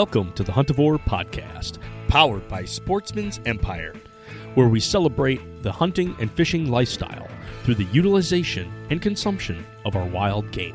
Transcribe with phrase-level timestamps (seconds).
[0.00, 1.76] Welcome to the Huntavore Podcast,
[2.08, 3.92] powered by Sportsmen's Empire,
[4.54, 7.28] where we celebrate the hunting and fishing lifestyle
[7.64, 10.74] through the utilization and consumption of our wild game.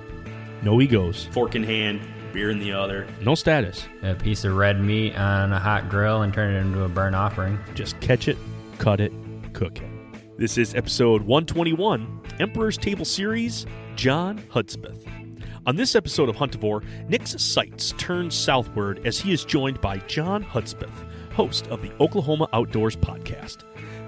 [0.62, 2.02] No egos, fork in hand,
[2.34, 3.08] beer in the other.
[3.24, 3.88] no status.
[4.04, 7.16] a piece of red meat on a hot grill and turn it into a burnt
[7.16, 7.58] offering.
[7.74, 8.38] Just catch it,
[8.78, 9.12] cut it,
[9.54, 10.38] cook it.
[10.38, 15.25] This is episode 121, Emperor's Table Series, John Hudspeth.
[15.68, 20.44] On this episode of Huntavore, Nick's sights turn southward as he is joined by John
[20.44, 20.94] Hudspeth,
[21.34, 23.64] host of the Oklahoma Outdoors podcast.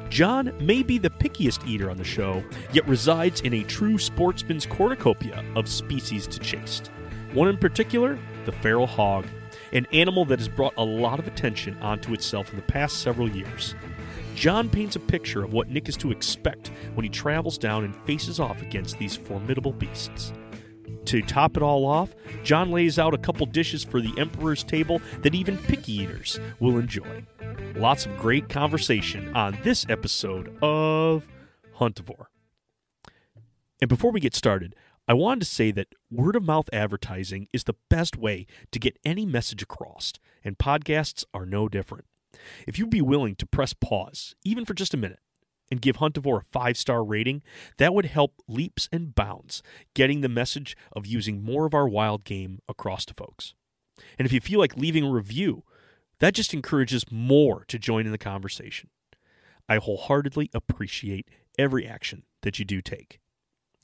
[0.10, 4.68] John may be the pickiest eater on the show, yet resides in a true sportsman's
[4.68, 6.84] cornucopia of species to chase.
[7.34, 9.26] One in particular, the feral hog,
[9.74, 13.28] an animal that has brought a lot of attention onto itself in the past several
[13.28, 13.74] years.
[14.36, 17.96] John paints a picture of what Nick is to expect when he travels down and
[18.06, 20.32] faces off against these formidable beasts.
[21.08, 22.14] To top it all off,
[22.44, 26.78] John lays out a couple dishes for the Emperor's table that even picky eaters will
[26.78, 27.26] enjoy.
[27.78, 31.26] Lots of great conversation on this episode of
[31.78, 32.26] Huntavore.
[33.80, 34.76] And before we get started,
[35.08, 39.00] I wanted to say that word of mouth advertising is the best way to get
[39.06, 40.12] any message across,
[40.44, 42.04] and podcasts are no different.
[42.68, 45.20] If you'd be willing to press pause, even for just a minute,
[45.70, 47.42] and give Huntavore a five star rating,
[47.78, 49.62] that would help leaps and bounds
[49.94, 53.54] getting the message of using more of our wild game across to folks.
[54.18, 55.64] And if you feel like leaving a review,
[56.20, 58.90] that just encourages more to join in the conversation.
[59.70, 63.20] I wholeheartedly appreciate every action that you do take.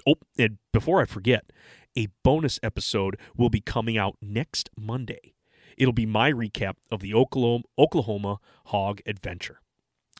[0.07, 1.51] Oh, and before I forget,
[1.95, 5.33] a bonus episode will be coming out next Monday.
[5.77, 9.59] It'll be my recap of the Oklahoma, Oklahoma Hog Adventure.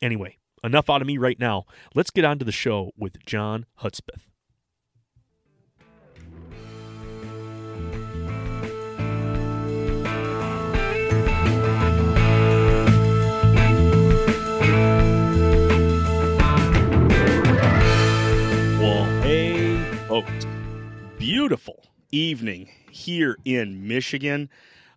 [0.02, 1.66] Anyway, enough out of me right now.
[1.94, 4.28] Let's get on to the show with John Hudspeth.
[21.18, 24.50] Beautiful evening here in Michigan.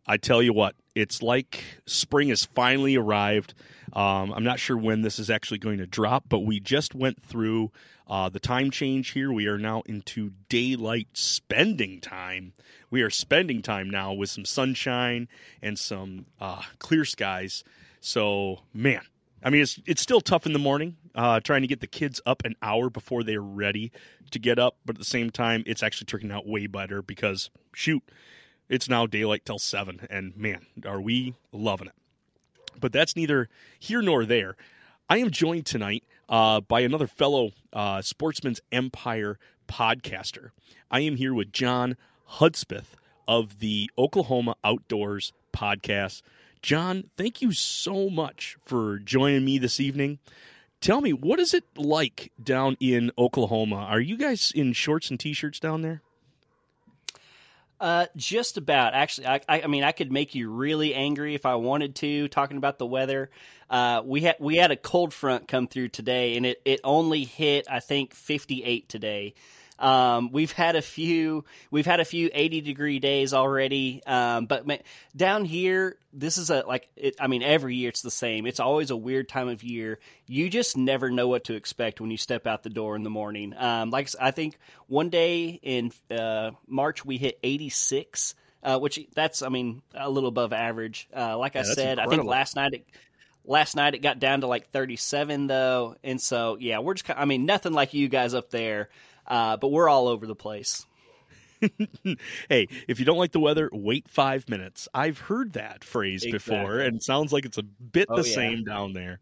[0.06, 3.54] I tell you what, it's like spring has finally arrived.
[3.92, 7.22] Um, I'm not sure when this is actually going to drop, but we just went
[7.22, 7.72] through
[8.08, 9.32] uh, the time change here.
[9.32, 12.52] We are now into daylight spending time.
[12.90, 15.28] We are spending time now with some sunshine
[15.60, 17.64] and some uh, clear skies.
[18.00, 19.02] So, man,
[19.42, 22.20] I mean, it's it's still tough in the morning, uh, trying to get the kids
[22.26, 23.92] up an hour before they're ready
[24.30, 24.76] to get up.
[24.84, 28.02] But at the same time, it's actually turning out way better because shoot,
[28.68, 31.94] it's now daylight till seven, and man, are we loving it.
[32.80, 34.56] But that's neither here nor there.
[35.08, 39.38] I am joined tonight uh, by another fellow uh, Sportsmen's Empire
[39.68, 40.50] podcaster.
[40.90, 42.96] I am here with John Hudspeth
[43.28, 46.22] of the Oklahoma Outdoors podcast.
[46.62, 50.18] John, thank you so much for joining me this evening.
[50.80, 53.76] Tell me, what is it like down in Oklahoma?
[53.76, 56.02] Are you guys in shorts and t-shirts down there?
[57.78, 58.94] Uh, just about.
[58.94, 62.28] Actually, I, I, mean, I could make you really angry if I wanted to.
[62.28, 63.30] Talking about the weather,
[63.68, 67.24] uh, we had we had a cold front come through today, and it it only
[67.24, 69.34] hit I think fifty eight today.
[69.78, 74.66] Um, we've had a few we've had a few eighty degree days already, um, but
[75.14, 78.46] down here, this is a like it, I mean, every year it's the same.
[78.46, 79.98] It's always a weird time of year.
[80.26, 83.10] You just never know what to expect when you step out the door in the
[83.10, 83.54] morning.
[83.56, 88.34] Um, like I think one day in uh, March we hit eighty six.
[88.62, 91.08] Uh, which that's, I mean, a little above average.
[91.16, 92.86] Uh, like I that's said, I think last night it,
[93.44, 97.26] last night it got down to like 37 though, and so yeah, we're just, I
[97.26, 98.88] mean, nothing like you guys up there,
[99.28, 100.86] uh, but we're all over the place.
[102.48, 104.88] hey, if you don't like the weather, wait five minutes.
[104.92, 108.34] I've heard that phrase before, and it sounds like it's a bit Oh, the yeah.
[108.34, 109.20] same down there.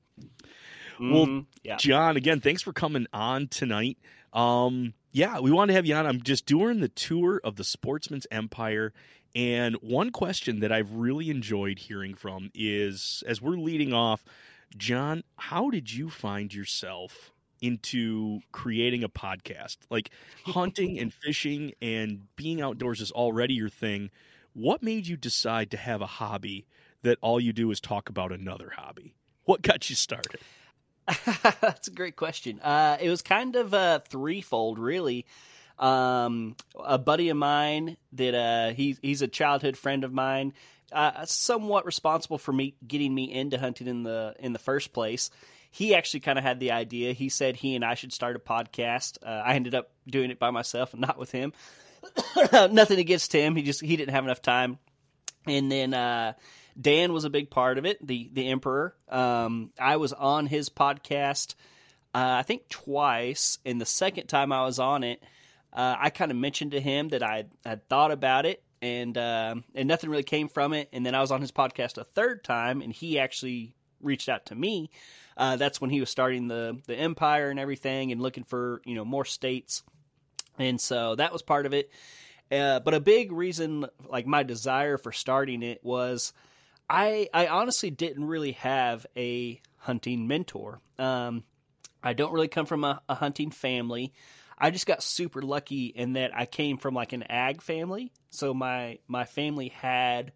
[1.00, 3.98] Well, Mhm, yeah, John, again, thanks for coming on tonight.
[4.32, 6.06] Um, yeah, we wanted to have you on.
[6.06, 8.92] I'm just doing the tour of the Sportsmen's Empire
[9.36, 14.24] And one question that I've really enjoyed hearing from is as we're leading off,
[14.76, 17.32] John, how did you find yourself
[17.64, 19.78] into creating a podcast?
[19.90, 20.10] Like
[20.44, 24.10] hunting and fishing and being outdoors is already your thing.
[24.52, 26.66] What made you decide to have a hobby
[27.02, 29.14] that all you do is talk about another hobby?
[29.44, 30.40] What got you started?
[31.60, 32.60] That's a great question.
[32.60, 35.26] Uh, it was kind of a threefold, really.
[35.78, 40.54] Um, a buddy of mine that uh, he's he's a childhood friend of mine,
[40.92, 45.30] uh, somewhat responsible for me getting me into hunting in the in the first place.
[45.74, 47.14] He actually kind of had the idea.
[47.14, 49.18] He said he and I should start a podcast.
[49.26, 51.52] Uh, I ended up doing it by myself and not with him.
[52.52, 53.56] Nothing against him.
[53.56, 54.78] He just he didn't have enough time.
[55.48, 56.34] And then uh,
[56.80, 57.98] Dan was a big part of it.
[58.06, 58.94] The the Emperor.
[59.08, 61.56] Um, I was on his podcast.
[62.14, 63.58] Uh, I think twice.
[63.66, 65.24] And the second time I was on it,
[65.72, 69.56] uh, I kind of mentioned to him that I had thought about it, and uh,
[69.74, 70.88] and nothing really came from it.
[70.92, 74.46] And then I was on his podcast a third time, and he actually reached out
[74.46, 74.90] to me.
[75.36, 78.94] Uh, that's when he was starting the the empire and everything, and looking for you
[78.94, 79.82] know more states.
[80.58, 81.90] And so that was part of it.
[82.52, 86.32] Uh, but a big reason, like my desire for starting it, was
[86.88, 90.80] I I honestly didn't really have a hunting mentor.
[90.98, 91.44] Um,
[92.02, 94.12] I don't really come from a, a hunting family.
[94.56, 98.54] I just got super lucky in that I came from like an ag family, so
[98.54, 100.32] my my family had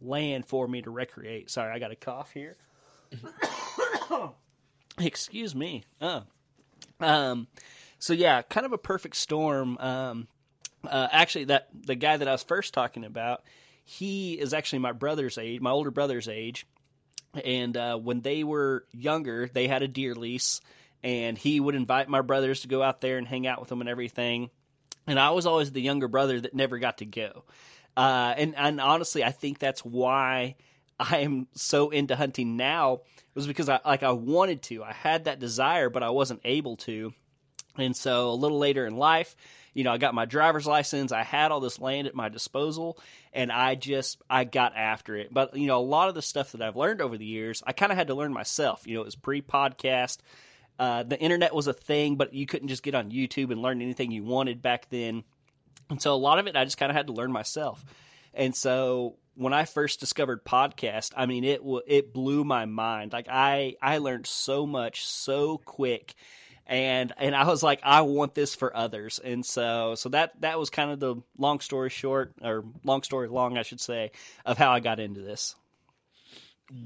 [0.00, 1.50] land for me to recreate.
[1.50, 2.56] Sorry, I got a cough here.
[4.98, 5.84] Excuse me.
[6.00, 6.22] Oh.
[7.00, 7.46] Um,
[7.98, 9.78] so yeah, kind of a perfect storm.
[9.78, 10.28] Um,
[10.86, 13.42] uh, actually, that the guy that I was first talking about,
[13.84, 16.66] he is actually my brother's age, my older brother's age,
[17.44, 20.60] and uh, when they were younger, they had a deer lease,
[21.02, 23.80] and he would invite my brothers to go out there and hang out with them
[23.80, 24.50] and everything.
[25.06, 27.44] And I was always the younger brother that never got to go.
[27.96, 30.56] Uh, and and honestly, I think that's why
[31.12, 33.00] I am so into hunting now
[33.38, 34.82] was because I like I wanted to.
[34.82, 37.12] I had that desire, but I wasn't able to.
[37.76, 39.36] And so a little later in life,
[39.72, 42.98] you know, I got my driver's license, I had all this land at my disposal,
[43.32, 45.32] and I just I got after it.
[45.32, 47.72] But you know, a lot of the stuff that I've learned over the years, I
[47.72, 48.86] kind of had to learn myself.
[48.86, 50.18] You know, it was pre-podcast.
[50.80, 53.82] Uh, the internet was a thing, but you couldn't just get on YouTube and learn
[53.82, 55.22] anything you wanted back then.
[55.90, 57.84] And so a lot of it I just kind of had to learn myself.
[58.34, 63.12] And so when I first discovered podcast, I mean it it blew my mind.
[63.12, 66.14] Like I I learned so much so quick
[66.66, 69.18] and and I was like I want this for others.
[69.22, 73.28] And so so that that was kind of the long story short or long story
[73.28, 74.12] long I should say
[74.44, 75.56] of how I got into this.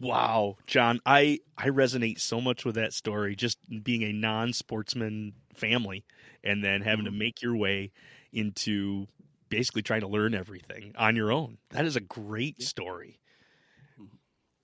[0.01, 6.05] Wow, John, I I resonate so much with that story just being a non-sportsman family
[6.45, 7.07] and then having Mm-hmm.
[7.07, 7.93] to make your way
[8.33, 9.09] into
[9.53, 11.59] basically trying to learn everything on your own.
[11.71, 13.21] That is a great story.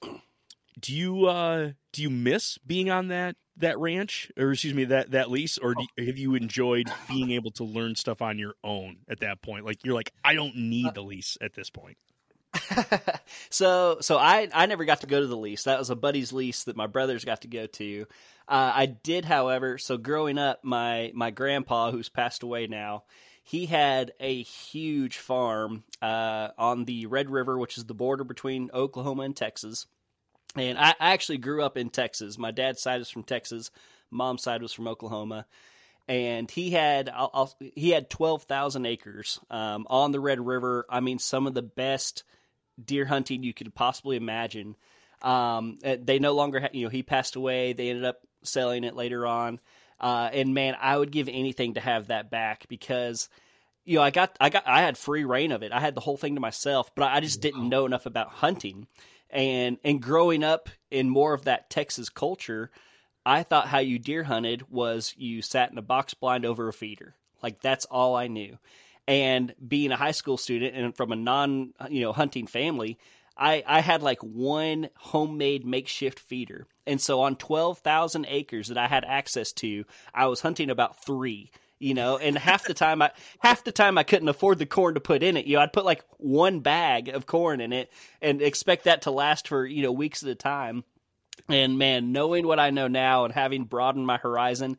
[0.80, 5.10] Do you uh do you miss being on that that ranch or excuse me that
[5.10, 8.98] that lease or do, have you enjoyed being able to learn stuff on your own
[9.08, 9.64] at that point?
[9.64, 11.96] Like you're like I don't need the lease at this point.
[13.50, 15.64] so so I I never got to go to the lease.
[15.64, 18.06] That was a buddy's lease that my brothers got to go to.
[18.46, 19.78] Uh, I did, however.
[19.78, 23.02] So growing up, my my grandpa, who's passed away now,
[23.48, 28.70] he had a huge farm uh, on the Red River, which is the border between
[28.72, 29.86] Oklahoma and Texas.
[30.56, 32.38] And I, actually grew up in Texas.
[32.38, 33.70] My dad's side is from Texas.
[34.10, 35.46] Mom's side was from Oklahoma
[36.08, 40.86] and he had I'll, I'll, he had twelve thousand acres um, on the Red River.
[40.88, 42.24] I mean, some of the best
[42.82, 44.76] deer hunting you could possibly imagine.
[45.20, 47.72] Um, uh, they no longer, ha- you know, he passed away.
[47.72, 49.60] They ended up selling it later on.
[50.00, 53.28] Uh, and man, I would give anything to have that back because,
[53.88, 55.72] you know, I got, I got, I had free reign of it.
[55.72, 58.86] I had the whole thing to myself, but I just didn't know enough about hunting.
[59.30, 62.70] And and growing up in more of that Texas culture,
[63.24, 66.72] I thought how you deer hunted was you sat in a box blind over a
[66.72, 67.14] feeder.
[67.42, 68.58] Like that's all I knew.
[69.06, 72.98] And being a high school student and from a non, you know, hunting family,
[73.38, 76.66] I, I had like one homemade makeshift feeder.
[76.86, 81.52] And so on 12,000 acres that I had access to, I was hunting about three,
[81.78, 84.94] you know, and half the time I, half the time I couldn't afford the corn
[84.94, 85.46] to put in it.
[85.46, 89.10] You know, I'd put like one bag of corn in it and expect that to
[89.10, 90.84] last for, you know, weeks at a time.
[91.48, 94.76] And man, knowing what I know now and having broadened my horizon,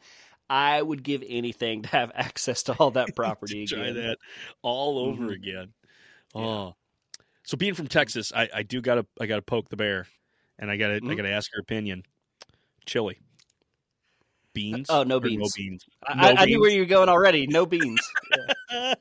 [0.49, 4.17] I would give anything to have access to all that property Try that
[4.61, 5.35] all over Mhm.
[5.35, 5.73] again.
[6.35, 6.75] Oh,
[7.43, 10.07] so being from Texas, I, I do gotta I gotta poke the bear,
[10.59, 11.17] and I gotta I Mhm.
[11.17, 12.03] gotta ask your opinion.
[12.85, 13.19] Chili,
[14.53, 14.87] beans?
[14.89, 15.39] Oh, no beans.
[15.41, 15.85] No beans.
[16.07, 17.47] I, No I, I knew where you were going already.
[17.47, 17.99] No beans.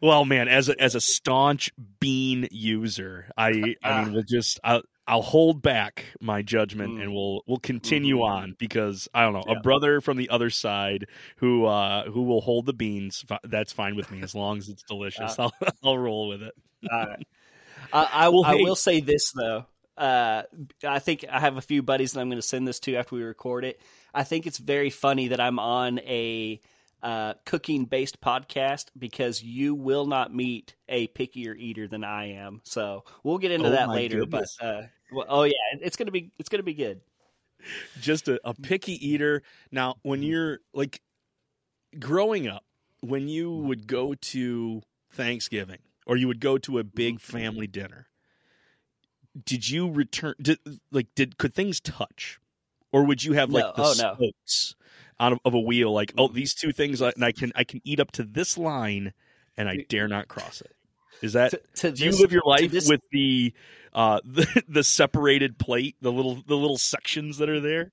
[0.00, 4.82] Well, man, as a as a staunch bean user, I I mean, we'll just I'll,
[5.06, 7.02] I'll hold back my judgment Mm.
[7.02, 8.28] and we'll we'll continue Mhm.
[8.28, 9.58] on because I don't know Yeah.
[9.58, 13.24] a brother from the other side who uh who will hold the beans.
[13.44, 15.38] That's fine with me as long as it's delicious.
[15.38, 15.52] Uh, I'll
[15.84, 16.52] I'll roll with it.
[16.92, 17.26] All right.
[17.92, 19.64] I, I, Well, I hey- will say this though.
[19.96, 20.42] Uh,
[20.86, 23.14] I think I have a few buddies that I'm going to send this to after
[23.16, 23.80] we record it.
[24.12, 26.60] I think it's very funny that I'm on a
[27.02, 32.60] uh, cooking based podcast because you will not meet a pickier eater than I am.
[32.64, 34.20] So we'll get into Oh that later.
[34.20, 34.56] goodness.
[34.60, 34.82] But uh,
[35.12, 37.00] well, oh yeah, it's gonna be it's gonna be good.
[38.00, 39.42] just a, a picky eater.
[39.70, 41.00] Now, when you're like
[41.98, 42.64] growing up,
[43.00, 44.82] when you would go to
[45.12, 48.06] Thanksgiving or you would go to a big family dinner,
[49.44, 50.34] did you return?
[50.40, 50.58] Did
[50.90, 52.38] like did could things touch,
[52.92, 53.72] or would you have like No.
[53.76, 54.14] the Oh, no.
[54.14, 54.74] spokes
[55.18, 55.92] out of, of a wheel?
[55.92, 58.56] Like, oh, these two things, I, and I can I can eat up to this
[58.58, 59.12] line,
[59.56, 60.72] and I dare not cross it.
[61.22, 63.52] Is that To, to do you live your life this- with the
[63.92, 67.92] uh the, the separated plate, the little the little sections that are there?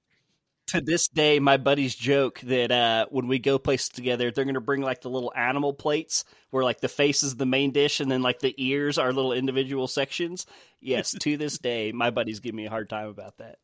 [0.71, 4.55] To this day, my buddies joke that uh, when we go places together, they're going
[4.55, 7.99] to bring like the little animal plates where like the face is the main dish
[7.99, 10.45] and then like the ears are little individual sections.
[10.81, 13.57] Yes, to this day, my buddies give me a hard time about that.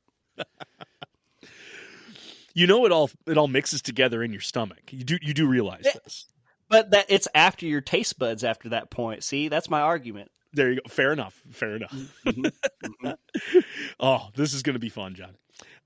[2.54, 4.82] You know it all it all mixes together in your stomach.
[4.92, 5.92] You do you do realize Yeah.
[6.04, 6.26] this.
[6.70, 9.24] But that it's after your taste buds after that point.
[9.24, 10.32] See, that's my argument.
[10.54, 10.90] There you go.
[10.90, 11.40] Fair enough.
[11.52, 11.96] Fair enough.
[12.26, 12.52] Mhm.
[12.84, 13.18] Mhm.
[14.00, 15.36] Oh, this is going to be fun, John.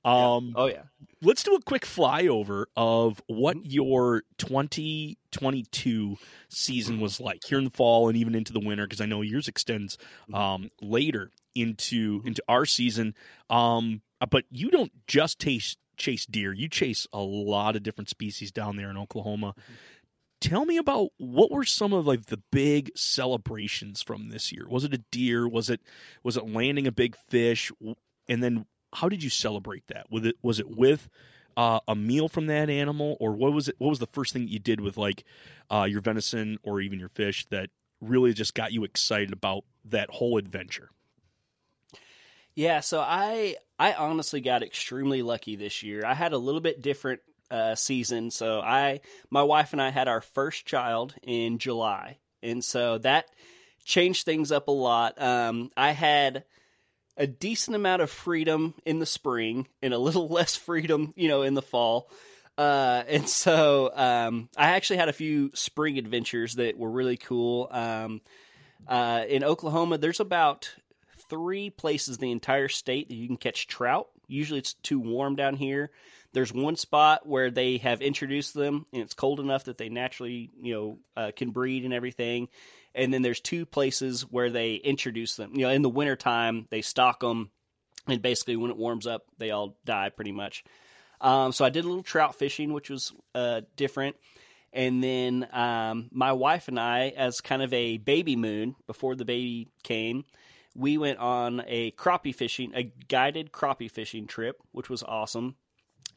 [0.04, 0.84] Um, Oh yeah.
[1.22, 3.70] let's do a quick flyover of what Mm-hmm.
[3.70, 6.18] your 2022
[6.50, 9.22] season was like here in the fall and even into the winter because I know
[9.22, 9.98] yours extends
[10.30, 10.36] Mm-hmm.
[10.36, 13.14] um, later into into our season.
[13.50, 18.10] Um, uh, but you don't just chase chase deer; you chase a lot of different
[18.10, 19.54] species down there in Oklahoma.
[19.58, 19.74] Mm-hmm.
[20.42, 24.66] Tell me about what were some of like the big celebrations from this year?
[24.68, 25.48] Was it a deer?
[25.48, 25.82] Was it
[26.24, 27.72] was it landing a big fish?
[28.28, 30.08] And then how did you celebrate that?
[30.10, 31.10] Was it was it with
[31.58, 33.76] uh, a meal from that animal, or what was it?
[33.78, 35.24] What was the first thing that you did with like
[35.72, 37.70] uh, your venison or even your fish that
[38.00, 40.90] really just got you excited about that whole adventure?
[42.56, 46.04] Yeah, so I I honestly got extremely lucky this year.
[46.06, 48.32] I had a little bit different uh, season.
[48.32, 53.26] So I my wife and I had our first child in July, and so that
[53.84, 55.22] changed things up a lot.
[55.22, 56.44] Um, I had
[57.18, 61.42] a decent amount of freedom in the spring and a little less freedom, you know,
[61.42, 62.10] in the fall.
[62.58, 67.68] Uh, and so um, I actually had a few spring adventures that were really cool.
[67.72, 68.22] Um,
[68.88, 70.74] uh, in Oklahoma, there's about
[71.30, 74.10] three places the entire state that you can catch trout.
[74.28, 75.92] Usually it's too warm down here.
[76.34, 80.50] There's one spot where they have introduced them, and it's cold enough that they naturally,
[80.62, 82.48] you know, uh, can breed and everything.
[82.94, 85.52] And then there's two places where they introduce them.
[85.56, 87.52] You know, in the wintertime, they stock them,
[88.08, 90.64] and basically when it warms up, they all die pretty much.
[91.22, 94.16] Um, so I did a little trout fishing, which was uh, different.
[94.74, 99.26] And then um, my wife and I, as kind of a baby moon before the
[99.26, 100.26] baby came,
[100.76, 105.56] we went on a crappie fishing, a guided crappie fishing trip, which was awesome.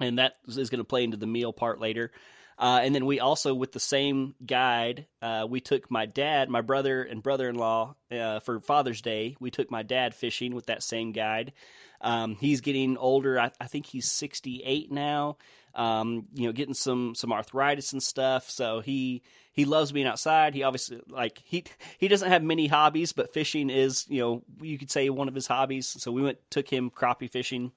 [0.00, 2.12] And that is going to play into the meal part later.
[2.58, 6.60] Uh, and then we also, with the same guide, uh, we took my dad, my
[6.60, 9.36] brother, and brother in law uh, for Father's Day.
[9.40, 11.52] We took my dad fishing with that same guide.
[12.00, 13.40] Um, he's getting older.
[13.40, 15.38] I, I think he's 68 now.
[15.74, 18.48] Um, you know, getting some some arthritis and stuff.
[18.48, 20.54] So he he loves being outside.
[20.54, 21.64] He obviously like he
[21.98, 25.34] he doesn't have many hobbies, but fishing is you know you could say one of
[25.34, 25.88] his hobbies.
[25.88, 27.72] So we went took him crappie fishing,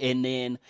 [0.00, 0.60] and then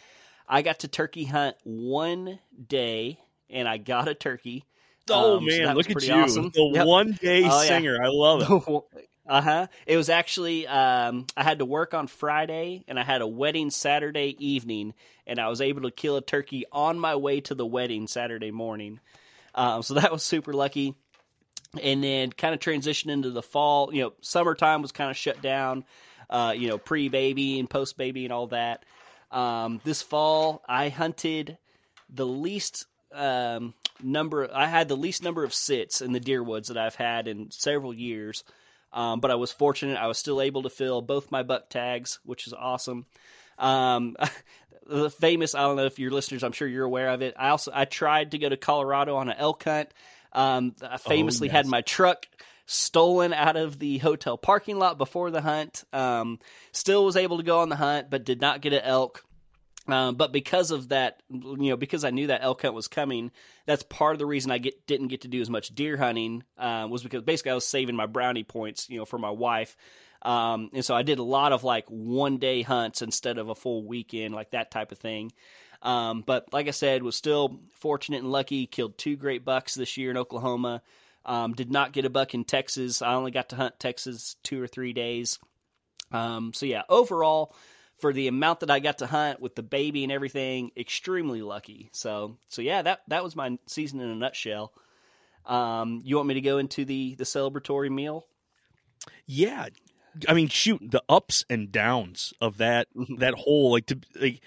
[0.49, 2.38] I got to turkey hunt one
[2.69, 3.19] day,
[3.50, 4.65] and I got a turkey.
[5.09, 6.50] Oh Um, man, that look at you, awesome.
[6.53, 6.87] the Yep.
[6.87, 7.81] one day Oh, yeah.
[7.81, 7.97] singer.
[8.03, 8.83] I love it.
[9.29, 9.67] Uh huh.
[9.88, 13.71] It was actually um, I had to work on Friday, and I had a wedding
[13.71, 14.95] Saturday evening,
[15.26, 18.53] and I was able to kill a turkey on my way to the wedding Saturday
[18.53, 19.00] morning.
[19.53, 20.95] Um, so that was super lucky.
[21.83, 23.93] And then kind of transitioned into the fall.
[23.93, 25.85] You know, summertime was kind of shut down.
[26.31, 28.85] Uh, you know, pre baby and post baby and all that.
[29.33, 31.59] Um, this fall, I hunted
[32.09, 34.49] the least um, number.
[34.53, 37.51] I had the least number of sits in the deer woods that I've had in
[37.51, 38.45] several years.
[38.93, 42.19] Um, but I was fortunate; I was still able to fill both my buck tags,
[42.25, 43.07] which is awesome.
[43.59, 44.17] Um,
[44.87, 47.35] the famous, I don't know if your listeners, I'm sure you're aware of it.
[47.39, 49.91] I also I tried to go to Colorado on an elk hunt.
[50.33, 51.71] Um, I famously had yes.
[51.71, 52.27] my truck
[52.67, 55.85] stolen out of the hotel parking lot before the hunt.
[55.93, 56.39] Um,
[56.73, 59.25] still was able to go on the hunt, but did not get an elk.
[59.88, 63.31] Um, but because of that, you know, because I knew that elk hunt was coming,
[63.66, 66.43] that's part of the reason I get didn't get to do as much deer hunting
[66.59, 69.76] uh, was because basically I was saving my brownie points, you know, for my wife.
[70.23, 73.55] Um, and so I did a lot of like one day hunts instead of a
[73.55, 75.33] full weekend, like that type of thing.
[75.83, 78.66] Um, but like I said, was still fortunate and lucky.
[78.66, 80.83] Killed two great bucks this year in Oklahoma.
[81.25, 83.02] Um, did not get a buck in Texas.
[83.02, 85.38] I only got to hunt Texas two or three days.
[86.12, 87.55] Um, so yeah, overall,
[87.99, 91.91] for the amount that I got to hunt with the baby and everything, extremely lucky.
[91.93, 94.73] So so yeah, that that was my season in a nutshell.
[95.45, 98.26] Um, you want me to go into the the celebratory meal?
[99.26, 99.69] Yeah,
[100.29, 103.17] I mean, shoot, the ups and downs of that Mm-hmm.
[103.17, 104.41] that whole like to like.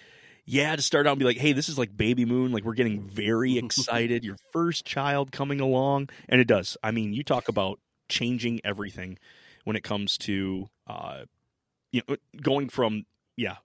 [0.51, 2.51] Yeah, to start out and be like, hey, this is like baby moon.
[2.51, 4.23] Like, we're getting very excited.
[4.23, 6.09] Your first child coming along.
[6.27, 6.75] And it does.
[6.81, 9.19] I mean, you talk about changing everything
[9.65, 11.25] when it comes to, uh,
[11.91, 13.05] you know, going from,
[13.39, 13.55] yeah,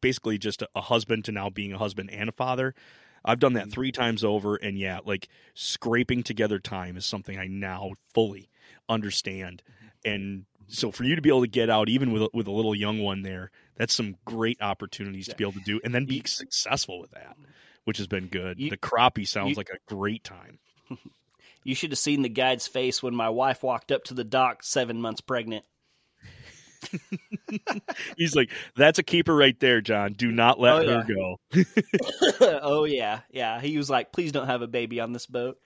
[0.00, 2.74] basically just a, a husband to now being a husband and a father.
[3.24, 3.72] I've done that mm.
[3.72, 4.56] three times over.
[4.56, 8.48] And yeah, like scraping together time is something I now fully
[8.88, 9.62] understand.
[9.66, 10.14] Mm-hmm.
[10.14, 12.52] And so for you to be able to get out, even with a, with a
[12.52, 16.04] little young one there, that's some great opportunities to be able to do, and then
[16.04, 17.36] be successful with that,
[17.84, 18.58] which has been good.
[18.60, 20.58] You- the crappie sounds you- like a great time.
[21.64, 24.62] You should have seen the guide's face when my wife walked up to the dock
[24.62, 25.66] seven months pregnant.
[28.16, 30.12] He's like, "That's a keeper right there, John.
[30.12, 31.14] Do not let Oh, her yeah.
[31.14, 31.40] go."
[32.62, 33.60] oh yeah, yeah.
[33.60, 35.58] He was like, "Please don't have a baby on this boat."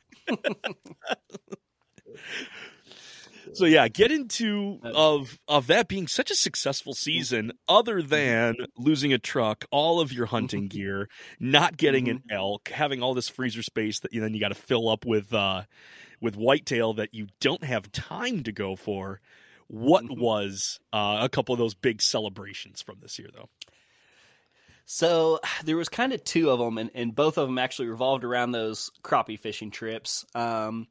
[3.55, 7.53] So yeah, get into of of that being such a successful season.
[7.69, 8.13] Other mm-hmm.
[8.13, 8.61] Mm-hmm.
[8.61, 10.37] than losing a truck, all of your mm-hmm.
[10.37, 14.41] hunting gear, not getting an elk, having all this freezer space that you then you
[14.41, 15.63] got to fill up with uh
[16.21, 19.21] with whitetail that you don't have time to go for.
[19.73, 23.49] What was uh, a couple of those big celebrations from this year, though?
[24.85, 28.23] So there was kind of two of them, and, and both of them actually revolved
[28.23, 30.27] around those crappie fishing trips.
[30.35, 30.89] Um,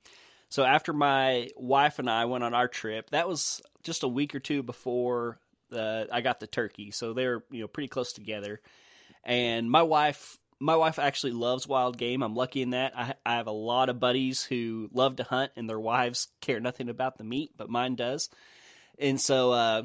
[0.50, 4.34] so after my wife and I went on our trip, that was just a week
[4.34, 5.38] or two before
[5.72, 6.90] uh, I got the turkey.
[6.90, 8.62] So they're you know pretty close together.
[9.24, 12.24] And my wife, my wife actually loves wild game.
[12.24, 12.98] I'm lucky in that.
[12.98, 16.60] I, I have a lot of buddies who love to hunt, and their wives care
[16.60, 18.29] nothing about the meat, but mine does.
[19.01, 19.83] And so uh,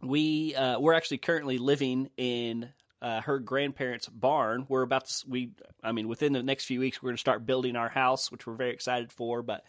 [0.00, 2.70] we uh, we're actually currently living in
[3.02, 4.64] uh, her grandparents' barn.
[4.68, 5.50] We're about to we
[5.82, 8.46] I mean within the next few weeks we're going to start building our house, which
[8.46, 9.42] we're very excited for.
[9.42, 9.64] But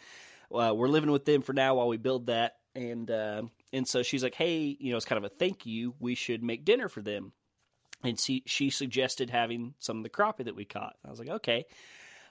[0.53, 2.57] uh, we're living with them for now while we build that.
[2.75, 3.41] And uh,
[3.73, 5.95] and so she's like, hey, you know, it's kind of a thank you.
[5.99, 7.33] We should make dinner for them.
[8.03, 10.95] And she she suggested having some of the crappie that we caught.
[11.03, 11.65] I was like, okay.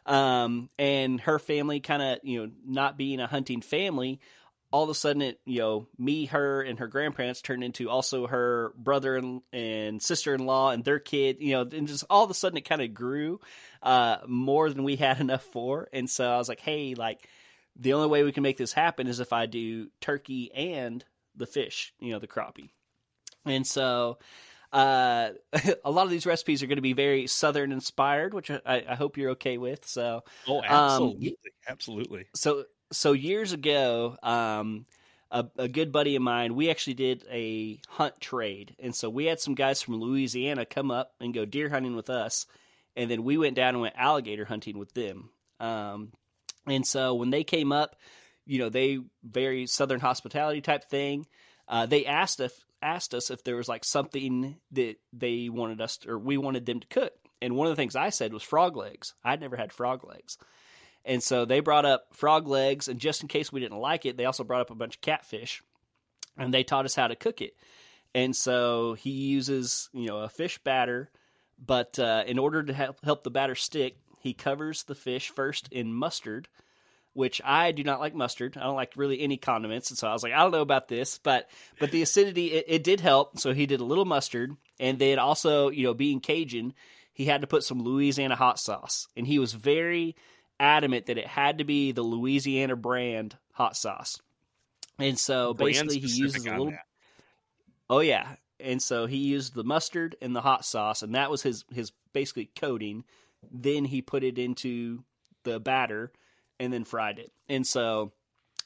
[0.06, 4.20] Um, and her family kind of you know not being a hunting family
[4.70, 8.26] all of a sudden it you know me her and her grandparents turned into also
[8.26, 12.34] her brother and, and sister-in-law and their kid you know and just all of a
[12.34, 13.40] sudden it kind of grew
[13.82, 17.28] uh more than we had enough for and so i was like hey like
[17.76, 21.04] the only way we can make this happen is if i do turkey and
[21.36, 22.70] the fish you know the crappie
[23.44, 24.18] and so
[24.72, 25.30] uh,
[25.84, 28.94] a lot of these recipes are going to be very southern inspired, which I, I
[28.94, 29.86] hope you're okay with.
[29.86, 32.26] So, Oh, Um, absolutely, absolutely.
[32.34, 34.86] so so years ago, um,
[35.30, 39.26] a, a good buddy of mine, we actually did a hunt trade, and so we
[39.26, 42.46] had some guys from Louisiana come up and go deer hunting with us,
[42.96, 45.30] and then we went down and went alligator hunting with them.
[45.60, 46.12] Um,
[46.66, 47.96] and so when they came up,
[48.46, 51.26] you know, they very southern hospitality type thing.
[51.68, 55.98] Uh, they asked if asked us if there was like something that they wanted us
[55.98, 57.12] to, or we wanted them to cook.
[57.42, 59.14] And one of the things I said was frog legs.
[59.24, 60.38] I'd never had frog legs.
[61.04, 64.16] And so they brought up frog legs, and just in case we didn't like it,
[64.16, 65.62] they also brought up a bunch of catfish,
[66.36, 67.54] and they taught us how to cook it.
[68.14, 71.10] And so he uses, you know, a fish batter,
[71.58, 75.68] but uh, in order to help help the batter stick, he covers the fish first
[75.72, 76.48] in mustard,
[77.12, 78.56] which I do not like mustard.
[78.56, 80.88] I don't like really any condiments, and so I was like, I don't know about
[80.88, 83.38] this, but but the acidity it, it did help.
[83.38, 86.74] So he did a little mustard, and then also, you know, being Cajun,
[87.12, 90.16] he had to put some Louisiana hot sauce, and he was very
[90.60, 94.20] adamant that it had to be the Louisiana brand hot sauce.
[94.98, 96.72] And so Brand basically, he uses a little.
[97.88, 101.42] Oh yeah, and so he used the mustard and the hot sauce, and that was
[101.42, 103.04] his his basically coating.
[103.50, 105.04] Then he put it into
[105.44, 106.12] the batter,
[106.58, 107.32] and then fried it.
[107.48, 108.12] And so,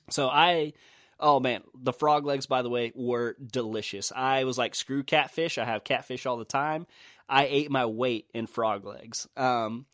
[0.09, 0.73] so I,
[1.21, 4.13] oh man, the frog legs by the way were delicious.
[4.15, 5.59] I was like, screw catfish.
[5.59, 6.87] I have catfish all the time.
[7.29, 9.29] I ate my weight in frog legs.
[9.37, 9.87] Um,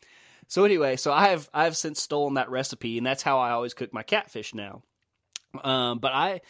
[0.49, 3.73] so anyway, so I have I've since stolen that recipe, and that's how I always
[3.73, 4.81] cook my catfish now.
[5.63, 6.41] Um, but I,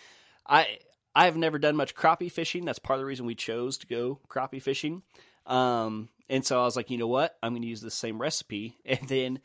[0.47, 0.79] I,
[1.13, 2.65] I have never done much crappie fishing.
[2.65, 5.03] That's part of the reason we chose to go crappie fishing.
[5.45, 7.37] Um, and so I was like, you know what?
[7.43, 8.77] I'm going to use the same recipe.
[8.85, 9.39] And then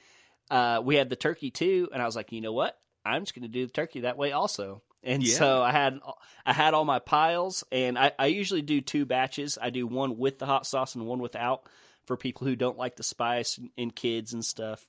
[0.51, 2.79] uh, we had the turkey too, and I was like, you know what?
[3.05, 4.83] I'm just going to do the turkey that way also.
[5.03, 5.37] And Yeah.
[5.37, 5.99] so I had
[6.47, 9.59] I had all my piles, and I, I usually do two batches.
[9.61, 11.69] I do one with the hot sauce and one without
[12.07, 14.87] for people who don't like the spice and, kids and stuff.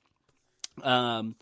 [0.82, 1.36] Um,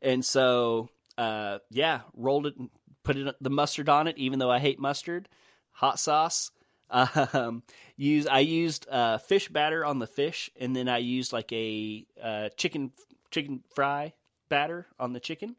[0.00, 0.88] and so
[1.18, 2.70] uh, yeah, rolled it, and
[3.02, 5.28] put it the mustard on it, even though I hate mustard.
[5.72, 6.50] Hot sauce.
[6.90, 7.62] Um,
[7.98, 12.06] use I used uh, fish batter on the fish, and then I used like a
[12.22, 12.92] uh, chicken
[13.30, 14.14] chicken fry
[14.48, 15.54] batter on the chicken.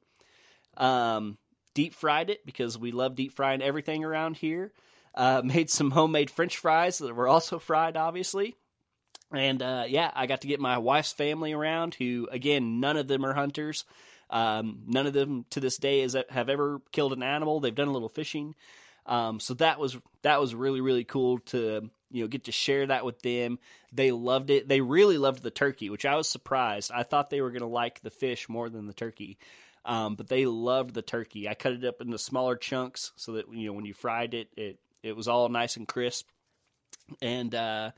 [0.76, 1.38] Um,
[1.76, 4.72] deep fried it because we love deep frying everything around here.
[5.14, 8.56] Uh, made some homemade French fries that were also fried, obviously.
[9.32, 13.08] And uh, yeah, I got to get my wife's family around, who again, none of
[13.08, 13.86] them are hunters.
[14.30, 17.60] Um, none of them to this day is, have ever killed an animal.
[17.60, 18.56] They've done a little fishing,
[19.06, 22.86] um, so that was that was really really cool to you know get to share
[22.88, 23.58] that with them.
[23.92, 24.68] They loved it.
[24.68, 26.92] They really loved the turkey, which I was surprised.
[26.94, 29.40] I thought they were going to like the fish more than the turkey,
[29.84, 31.50] um, but they loved the turkey.
[31.50, 34.50] I cut it up into smaller chunks so that you know when you fried it,
[34.56, 36.28] it it was all nice and crisp.
[37.22, 37.92] And uh,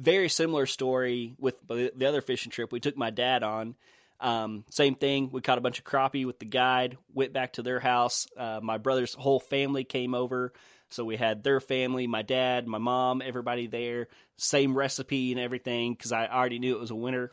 [0.00, 3.76] very similar story with the the other fishing trip we took my dad on.
[4.18, 5.30] Um, same thing.
[5.32, 6.98] We caught a bunch of crappie with the guide.
[7.14, 8.26] Went back to their house.
[8.36, 10.52] Uh, my brother's whole family came over,
[10.90, 14.08] so we had their family, my dad, my mom, everybody there.
[14.36, 17.32] Same recipe and everything because I already knew it was a winter.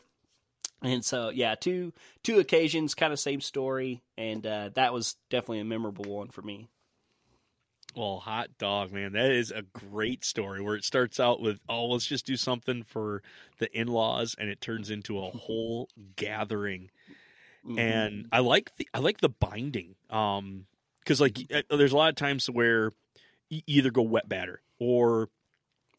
[0.80, 5.60] And so, yeah, two two occasions, kind of same story, and uh, that was definitely
[5.60, 6.68] a memorable one for me.
[7.96, 11.86] Well, hot dog, man, that is a great story where it starts out with, oh,
[11.86, 13.22] let's just do something for
[13.58, 16.90] the in laws, and it turns into a whole gathering.
[17.66, 17.78] Mhm.
[17.78, 20.66] And I like the I like the binding, um,
[21.00, 22.92] because like uh, there's a lot of times where
[23.48, 25.28] you either go wet batter or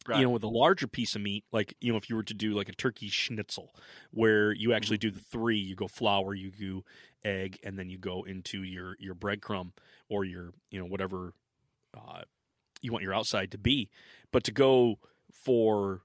[0.08, 2.34] you know with a larger piece of meat, like you know if you were to
[2.34, 3.74] do like a turkey schnitzel,
[4.10, 6.84] where you actually do the three, you go flour, you go
[7.24, 9.72] egg, and then you go into your your breadcrumb
[10.08, 11.34] or your you know whatever
[11.96, 12.22] uh,
[12.80, 13.90] you want your outside to be,
[14.32, 14.98] but to go
[15.32, 16.02] for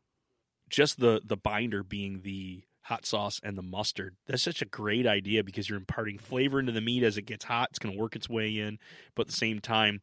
[0.69, 4.15] just the the binder being the hot sauce and the mustard.
[4.27, 7.45] That's such a great idea because you're imparting flavor into the meat as it gets
[7.45, 7.69] hot.
[7.71, 8.77] It's going to work its way in,
[9.15, 10.01] but at the same time,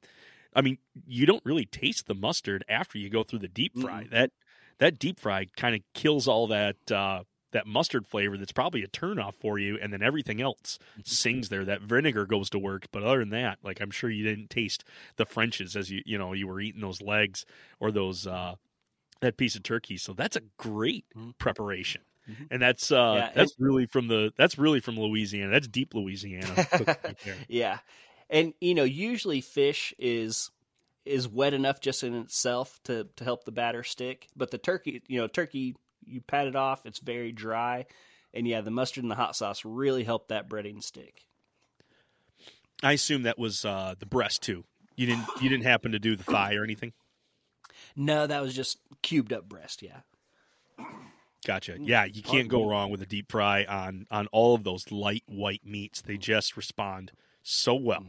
[0.55, 4.07] I mean, you don't really taste the mustard after you go through the deep fry.
[4.11, 4.31] That
[4.79, 8.37] that deep fry kind of kills all that uh, that mustard flavor.
[8.37, 11.65] That's probably a turnoff for you, and then everything else sings there.
[11.65, 14.85] That vinegar goes to work, but other than that, like I'm sure you didn't taste
[15.17, 17.45] the French's as you you know you were eating those legs
[17.81, 18.55] or those uh,
[19.21, 19.97] that piece of turkey.
[19.97, 21.33] So that's a great Mhm.
[21.39, 22.03] preparation.
[22.29, 22.51] Mhm.
[22.51, 25.51] And that's uh Yeah, that's really from the that's really from Louisiana.
[25.53, 26.55] That's deep Louisiana.
[27.27, 27.47] right.
[27.49, 27.79] Yeah,
[28.31, 30.51] and you know, usually fish is
[31.05, 35.03] is wet enough just in itself to to help the batter stick, but the turkey,
[35.09, 35.75] you know, turkey
[36.07, 37.87] you pat it off, it's very dry,
[38.35, 41.27] and yeah, the mustard and the hot sauce really help that breading stick.
[42.83, 44.65] I assume that was uh the breast too.
[44.97, 46.93] You didn't you didn't happen to do the thigh or anything?
[47.97, 49.83] No, that was just cubed up breast.
[49.83, 50.01] Yeah,
[51.45, 51.77] Gotcha.
[51.81, 55.25] Yeah, you can't go wrong with a deep fry on on all of those light
[55.27, 56.01] white meats.
[56.01, 57.13] They just respond
[57.43, 58.05] so well.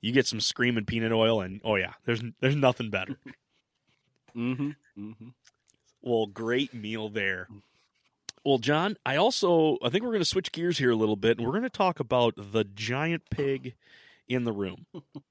[0.00, 3.16] You get some screaming peanut oil, and oh yeah, there's there's nothing better.
[4.36, 4.70] mm-hmm.
[4.98, 5.28] Mm-hmm.
[6.04, 7.48] Well, great meal there.
[8.44, 11.38] Well, John, I also I think we're going to switch gears here a little bit,
[11.38, 13.74] and we're going to talk about the giant pig
[14.28, 14.84] in the room,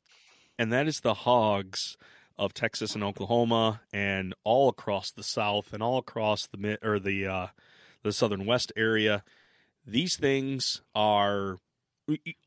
[0.57, 1.95] and that is the hogs
[2.39, 6.97] of Texas and Oklahoma, and all across the South, and all across the mid or
[6.97, 7.47] the uh,
[8.01, 9.23] the Southern West area.
[9.85, 11.59] These things are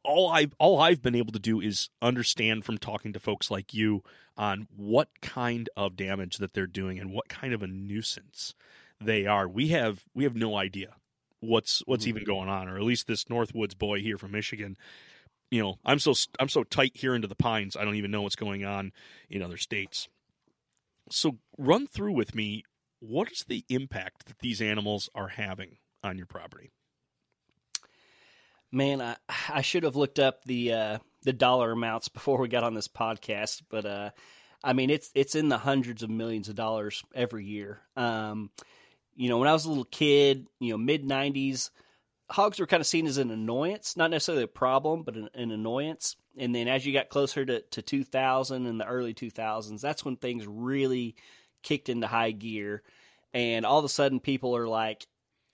[0.05, 3.73] all I all I've been able to do is understand from talking to folks like
[3.73, 4.03] you
[4.37, 8.55] on what kind of damage that they're doing and what kind of a nuisance
[9.01, 9.49] they are.
[9.49, 10.97] We have we have no idea
[11.41, 12.11] what's what's mm-hmm.
[12.11, 14.77] even going on, or at least this Northwoods boy here from Michigan.
[15.51, 17.77] You know, I'm so I'm so tight here into the pines.
[17.77, 18.93] I don't even know what's going on
[19.31, 20.09] in other states.
[21.11, 22.65] So run through with me.
[23.01, 26.73] What is the impact that these animals are having on your property?
[28.73, 29.17] Man, I
[29.49, 32.89] I should have looked up the uh, the dollar amounts before we got on this
[32.89, 34.11] podcast, but uh,
[34.63, 37.81] I mean it's it's in the hundreds of millions of dollars every year.
[37.97, 38.51] Um,
[39.15, 41.71] you know, when I was a little kid, you know, mid '90s,
[42.31, 45.51] hogs were kind of seen as an annoyance, not necessarily a problem, but an, an
[45.51, 46.17] annoyance.
[46.39, 50.17] And then as you got closer to, to 2000 and the early 2000s, that's when
[50.17, 51.17] things really
[51.63, 52.83] kicked into high gear.
[53.33, 55.07] And all of a sudden, people are like,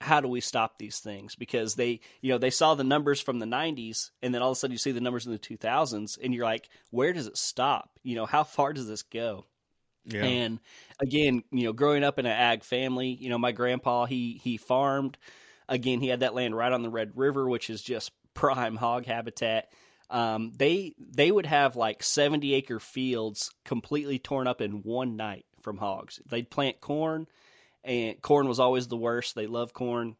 [0.03, 1.35] how do we stop these things?
[1.35, 4.57] Because they, you know, they saw the numbers from the 90s, and then all of
[4.57, 7.37] a sudden you see the numbers in the 2000s, and you're like, where does it
[7.37, 7.89] stop?
[8.03, 9.45] You know, how far does this go?
[10.05, 10.23] Yeah.
[10.23, 10.59] And
[10.99, 14.57] again, you know, growing up in an ag family, you know, my grandpa he he
[14.57, 15.17] farmed.
[15.69, 19.05] Again, he had that land right on the Red River, which is just prime hog
[19.05, 19.69] habitat.
[20.09, 25.45] Um, they they would have like seventy acre fields completely torn up in one night
[25.61, 26.19] from hogs.
[26.29, 27.27] They'd plant corn,
[27.83, 29.35] and corn was always the worst.
[29.35, 30.15] They love corn,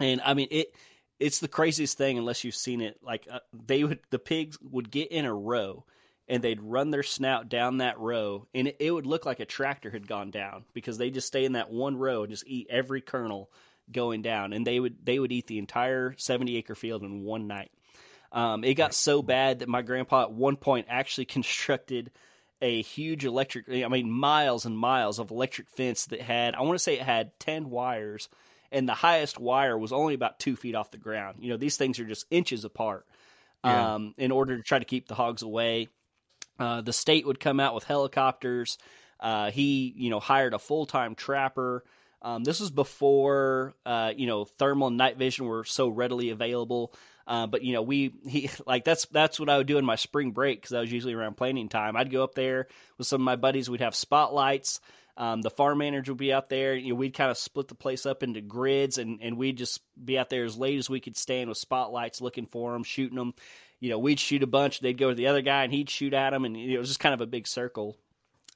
[0.00, 0.74] and I mean it.
[1.18, 2.98] It's the craziest thing unless you've seen it.
[3.02, 5.84] Like uh, they would, the pigs would get in a row,
[6.28, 9.44] and they'd run their snout down that row, and it, it would look like a
[9.44, 12.66] tractor had gone down because they just stay in that one row and just eat
[12.70, 13.50] every kernel
[13.90, 17.46] going down, and they would they would eat the entire seventy acre field in one
[17.46, 17.70] night.
[18.32, 22.10] Um, it got so bad that my grandpa at one point actually constructed
[22.62, 26.74] a huge electric, I mean, miles and miles of electric fence that had, I want
[26.76, 28.28] to say it had 10 wires,
[28.70, 31.38] and the highest wire was only about two feet off the ground.
[31.40, 33.04] You know, these things are just inches apart
[33.64, 33.94] Yeah.
[33.96, 35.88] um, in order to try to keep the hogs away.
[36.58, 38.78] Uh, the state would come out with helicopters.
[39.18, 41.84] Uh, he, you know, hired a full time trapper.
[42.22, 46.94] Um, this was before, uh, you know, thermal and night vision were so readily available.
[47.26, 49.96] Uh, but you know, we he like that's that's what I would do in my
[49.96, 51.96] spring break because I was usually around planting time.
[51.96, 53.70] I'd go up there with some of my buddies.
[53.70, 54.80] We'd have spotlights.
[55.14, 56.74] Um, the farm manager would be out there.
[56.74, 59.80] You know, we'd kind of split the place up into grids, and and we'd just
[60.02, 63.16] be out there as late as we could stand with spotlights, looking for them, shooting
[63.18, 63.34] them.
[63.78, 64.80] You know, we'd shoot a bunch.
[64.80, 67.00] They'd go to the other guy, and he'd shoot at them, and it was just
[67.00, 67.96] kind of a big circle.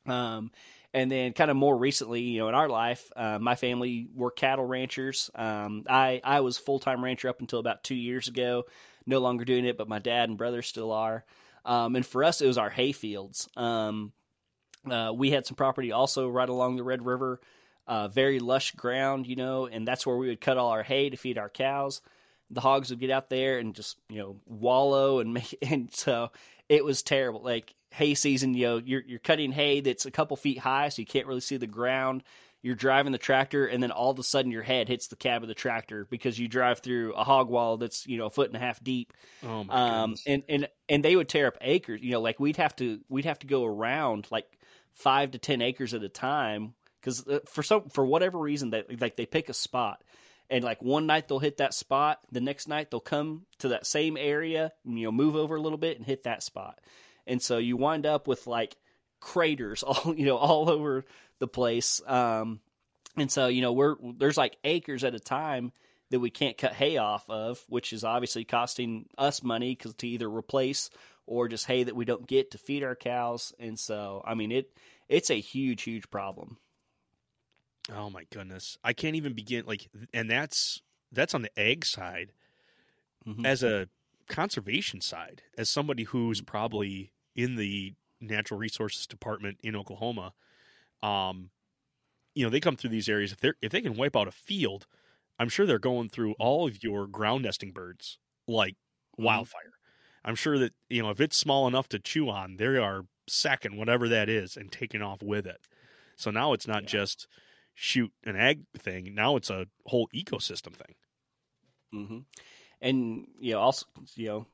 [0.07, 0.51] Um,
[0.97, 4.31] and then kind of more recently, you know, in our life, uh, my family were
[4.31, 5.31] cattle ranchers.
[5.35, 8.65] Um, I I was full time rancher up until about two years ago.
[9.05, 11.23] No longer doing it, but my dad and brother still are.
[11.67, 13.47] Um, and for us, it was our hay fields.
[13.59, 14.13] Um,
[14.91, 17.43] uh, we had some property also right along the Red River,
[17.87, 21.11] uh, very lush ground, you know, and that's where we would cut all our hay
[21.11, 22.01] to feed our cows.
[22.51, 26.31] The hogs would get out there and just you know wallow and make, and so
[26.71, 27.43] it was terrible.
[27.43, 31.01] Like hay season, you know, you're you're cutting hay that's a couple feet high, so
[31.03, 32.23] you can't really see the ground.
[32.63, 35.43] You're driving the tractor, and then all of a sudden your head hits the cab
[35.43, 38.49] of the tractor because you drive through a hog wall that's you know a foot
[38.49, 39.13] and a half deep.
[39.45, 40.23] Oh my Um, goodness.
[40.27, 42.01] and and and they would tear up acres.
[42.03, 44.47] You know, like we'd have to we'd have to go around like
[44.95, 49.15] five to ten acres at a time because for some for whatever reason that like
[49.17, 50.03] they pick a spot
[50.51, 53.87] and like one night they'll hit that spot the next night they'll come to that
[53.87, 56.81] same area you know move over a little bit and hit that spot
[57.27, 58.77] and so you wind up with like
[59.21, 61.05] craters all you know all over
[61.39, 62.61] the place um
[63.17, 65.73] and so you know we're there's like acres at a time
[66.11, 70.07] that we can't cut hay off of which is obviously costing us money because to
[70.09, 70.91] either replace
[71.27, 74.53] or just hay that we don't get to feed our cows and so i mean
[74.53, 74.71] it
[75.09, 76.59] it's a huge huge problem
[77.95, 78.79] Oh my goodness.
[78.83, 82.33] I can't even begin like and that's that's on the egg side.
[83.27, 83.47] Mhm.
[83.47, 83.89] As a
[84.29, 90.35] conservation side, as somebody who's probably in the natural resources department in Oklahoma,
[91.03, 91.51] um
[92.35, 94.33] you know, they come through these areas if they if they can wipe out a
[94.33, 94.87] field,
[95.39, 98.19] I'm sure they're going through all of your ground nesting birds
[98.49, 98.77] like
[99.19, 99.47] Mhm.
[99.47, 99.73] wildfire.
[100.25, 103.77] I'm sure that, you know, if it's small enough to chew on, they are sacking
[103.77, 105.67] whatever that is and taking off with it.
[106.17, 106.87] So now it's not Yeah.
[106.87, 107.29] just
[107.75, 109.15] shoot an ag thing.
[109.15, 110.97] Now it's a whole ecosystem thing.
[111.93, 112.19] hmm
[112.81, 114.47] And you know, also you know,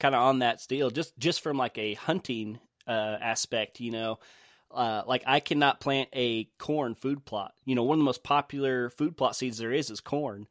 [0.00, 4.18] kind of on that deal, just just from like a hunting uh, aspect, you know,
[4.70, 7.54] uh, like I cannot plant a corn food plot.
[7.64, 10.48] You know, one of the most popular food plot seeds there is is corn.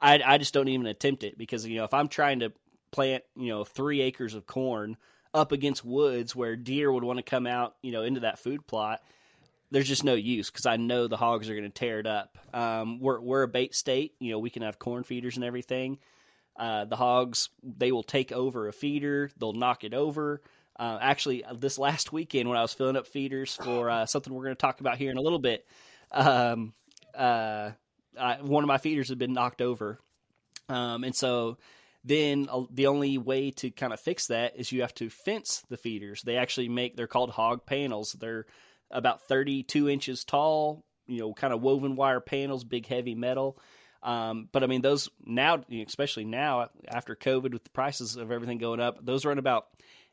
[0.00, 2.52] I I just don't even attempt it because you know if I'm trying to
[2.90, 4.96] plant you know three acres of corn
[5.34, 8.66] up against woods where deer would want to come out, you know, into that food
[8.66, 9.00] plot.
[9.70, 12.36] There's just no use because I know the hogs are going to tear it up.
[12.52, 14.38] Um, we're we're a bait state, you know.
[14.38, 15.98] We can have corn feeders and everything.
[16.56, 20.42] Uh, the hogs they will take over a feeder, they'll knock it over.
[20.78, 24.44] Uh, actually, this last weekend when I was filling up feeders for uh, something we're
[24.44, 25.66] going to talk about here in a little bit,
[26.10, 26.72] um,
[27.14, 27.70] uh,
[28.18, 29.98] I, one of my feeders had been knocked over,
[30.68, 31.58] um, and so
[32.04, 35.62] then uh, the only way to kind of fix that is you have to fence
[35.68, 36.22] the feeders.
[36.22, 38.16] They actually make they're called hog panels.
[38.18, 38.46] They're
[38.90, 43.58] about 32 inches tall, you know, kind of woven wire panels, big heavy metal.
[44.02, 48.58] Um, but I mean, those now, especially now after COVID with the prices of everything
[48.58, 49.66] going up, those run about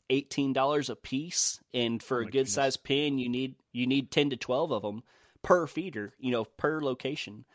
[0.10, 1.60] eighteen dollars a piece.
[1.74, 4.82] And for Oh a good sized pin, you need you need ten to twelve of
[4.82, 5.04] them
[5.42, 7.46] per feeder, you know, per location.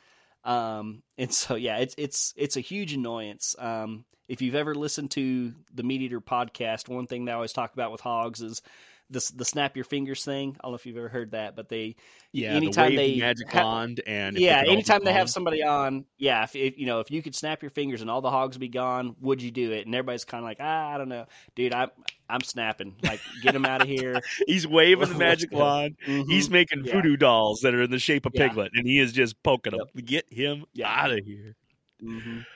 [0.44, 3.54] Um, and so yeah, it's it's it's a huge annoyance.
[3.58, 7.92] Um, if you've ever listened to the MeatEater podcast, one thing they always talk about
[7.92, 8.62] with hogs is
[9.10, 10.56] the the snap your fingers thing.
[10.58, 11.96] I don't know if you've ever heard that, but they
[12.32, 15.12] Yeah, anytime the they magic ha- wand and yeah, they could all be anytime they
[15.12, 18.10] have somebody on, yeah, if, if you know if you could snap your fingers and
[18.10, 19.84] all the hogs be gone, would you do it?
[19.86, 21.74] And everybody's kind of like, ah, I don't know, dude.
[21.74, 21.90] I'm
[22.30, 22.96] I'm snapping.
[23.02, 24.20] Like, get him out of here.
[24.46, 25.96] he's waving the magic wand.
[26.06, 26.24] Mhm.
[26.26, 26.94] He's making Yeah.
[26.94, 28.48] voodoo dolls that are in the shape of Yeah.
[28.48, 29.86] Piglet, and he is just poking them.
[30.04, 30.88] Get him Yeah.
[30.90, 31.54] out of here.
[32.02, 32.46] Mhm.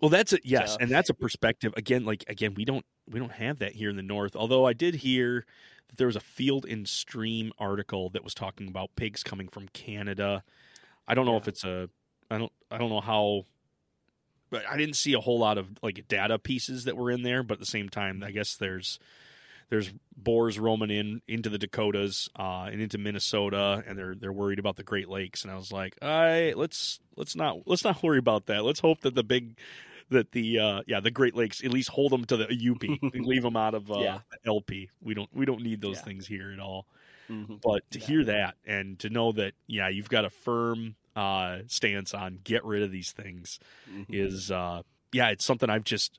[0.00, 1.74] Well, that's a yes, So- and that's a perspective.
[1.76, 4.36] Again, like again, we don't we don't have that here in the north.
[4.36, 5.44] Although I did hear
[5.88, 9.68] that there was a Field and Stream article that was talking about pigs coming from
[9.68, 10.42] Canada.
[11.06, 11.38] I don't know Yeah.
[11.38, 11.88] if it's a
[12.30, 13.44] I don't I don't know how
[14.50, 17.42] but I didn't see a whole lot of like data pieces that were in there,
[17.42, 18.98] but at the same time, I guess there's
[19.70, 24.58] there's boars roaming in into the Dakotas uh, and into Minnesota, and they're they're worried
[24.58, 25.42] about the Great Lakes.
[25.42, 28.62] And I was like, all right, let's let's not let's not worry about that.
[28.64, 29.56] Let's hope that the big
[30.10, 33.24] that the uh, yeah the Great Lakes at least hold them to the UP and
[33.26, 34.20] leave them out of uh, Yeah.
[34.46, 34.90] LP.
[35.00, 36.04] We don't we don't need those Yeah.
[36.04, 36.86] things here at all.
[37.28, 37.60] Mhm.
[37.62, 38.06] But to Yeah.
[38.06, 42.64] hear that and to know that yeah you've got a firm uh, stance on get
[42.64, 44.04] rid of these things Mhm.
[44.14, 46.18] is uh, yeah it's something I've just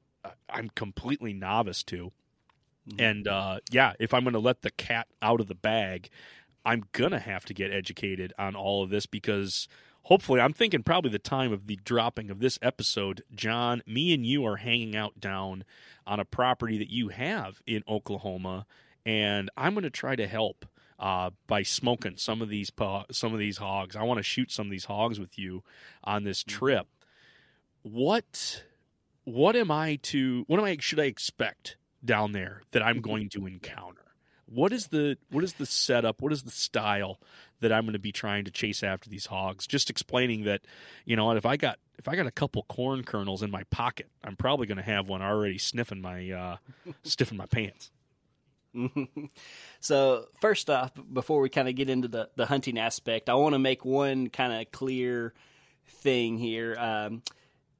[0.49, 2.11] I'm completely novice to.
[2.85, 2.99] Mhm.
[2.99, 6.09] And uh, yeah, if I'm going to let the cat out of the bag,
[6.65, 9.67] I'm going to have to get educated on all of this because
[10.03, 14.25] hopefully, I'm thinking probably the time of the dropping of this episode, John, me and
[14.25, 15.63] you are hanging out down
[16.05, 18.65] on a property that you have in Oklahoma,
[19.05, 20.65] and I'm going to try to help.
[20.99, 22.71] Uh, by smoking some of these
[23.11, 25.63] some of these hogs, I want to shoot some of these hogs with you
[26.03, 26.87] on this trip.
[27.81, 28.63] What
[29.25, 33.27] what am I to what am I should I expect down there that I'm going
[33.29, 34.03] to encounter?
[34.45, 36.21] What is the what is the setup?
[36.21, 37.19] What is the style
[37.63, 39.67] that I'm going to be trying to chase after these hogs?
[39.67, 40.61] Just explaining that,
[41.05, 44.07] you know, if I got if I got a couple corn kernels in my pocket,
[44.23, 46.57] I'm probably going to have one already sniffing my uh
[47.03, 47.91] sniffing my pants.
[49.79, 53.53] so first off, before we kind of get into the the hunting aspect, I want
[53.53, 55.33] to make one kind of clear
[55.87, 56.75] thing here.
[56.77, 57.21] Um,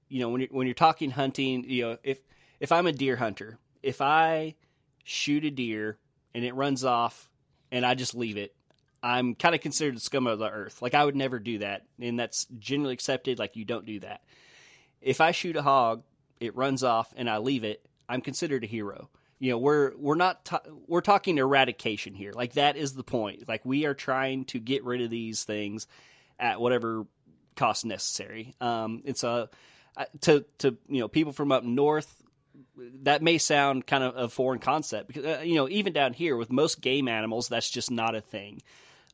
[0.10, 2.19] you know, when you're when you're talking hunting, you know, if
[2.60, 4.56] if I'm a deer hunter, if I
[5.04, 5.98] shoot a deer
[6.34, 7.30] and it runs off
[7.72, 8.56] and I just leave it,
[9.04, 10.82] I'm kind of considered scum of the earth.
[10.82, 13.38] Like I would never do that, and that's generally accepted.
[13.38, 14.22] Like you don't do that.
[15.02, 16.04] If I shoot a hog,
[16.39, 19.10] it runs off, and I leave it, I'm considered a hero.
[19.39, 22.32] You know, we're we're not ta- we're talking eradication here.
[22.32, 23.48] Like that is the point.
[23.48, 25.86] Like we are trying to get rid of these things
[26.39, 27.06] at whatever
[27.58, 28.56] cost necessary.
[28.62, 29.50] Um, it's a
[29.98, 32.24] uh, to to you know people from up north
[33.02, 36.36] that may sound kind of a foreign concept because uh, you know even down here
[36.38, 38.62] with most game animals that's just not a thing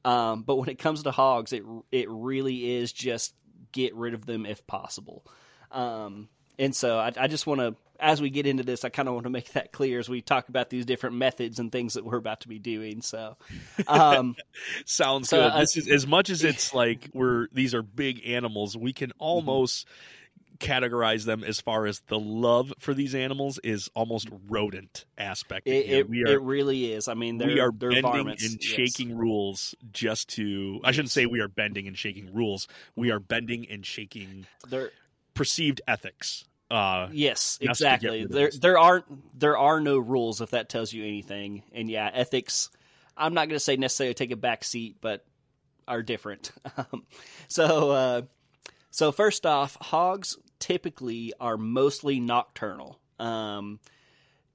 [0.05, 3.33] um, but when it comes to hogs it it really is just
[3.71, 5.23] get rid of them if possible
[5.71, 9.09] um, and so I, I just want to as we get into this i kind
[9.09, 11.95] of want to make that clear as we talk about these different methods and things
[11.95, 13.35] that we're about to be doing so
[13.87, 14.35] um,
[14.85, 15.61] Sounds So, good.
[15.61, 18.77] this is as much as it's like we're these are big animals.
[18.77, 19.19] We can Mm-hmm.
[20.59, 25.67] Categorize them as far as the love for these animals is almost rodent aspect.
[25.67, 28.45] it, it, we are it really is i mean they're, we are they're bending varmints,
[28.45, 28.71] and yes.
[28.71, 30.79] shaking rules just to.
[30.83, 32.67] I shouldn't say we are bending and shaking rules.
[32.95, 34.91] We are bending and shaking they're
[35.33, 36.45] perceived ethics.
[36.69, 38.25] Uh, Yes, just to get exactly.
[38.25, 41.63] There there aren't there are no rules if that tells you anything.
[41.71, 42.69] And yeah, ethics.
[43.17, 45.25] I'm not going to say necessarily take a back seat, but
[45.87, 46.51] are different.
[46.77, 47.03] Um,
[47.47, 48.21] so uh,
[48.91, 52.99] so first off, hogs typically are mostly nocturnal.
[53.19, 53.79] Um,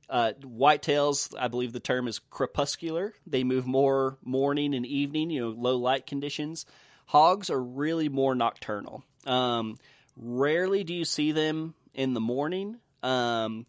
[0.09, 3.15] uh, whitetails, I believe the term is crepuscular.
[3.27, 6.67] They move more morning and evening, you know, low light conditions.
[7.07, 9.03] Hogs are really more nocturnal.
[9.27, 9.79] Um,
[10.17, 12.77] rarely do you see them in the morning.
[13.03, 13.67] Um,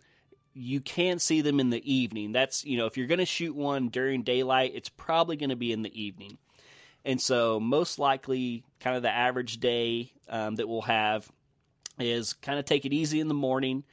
[0.53, 2.31] you can see them in the evening.
[2.31, 5.55] That's, you know, if you're going to shoot one during daylight, it's probably going to
[5.55, 6.37] be in the evening.
[7.03, 11.29] And so, most likely, kind of the average day um, that we'll have
[11.99, 13.83] is kind of take it easy in the morning,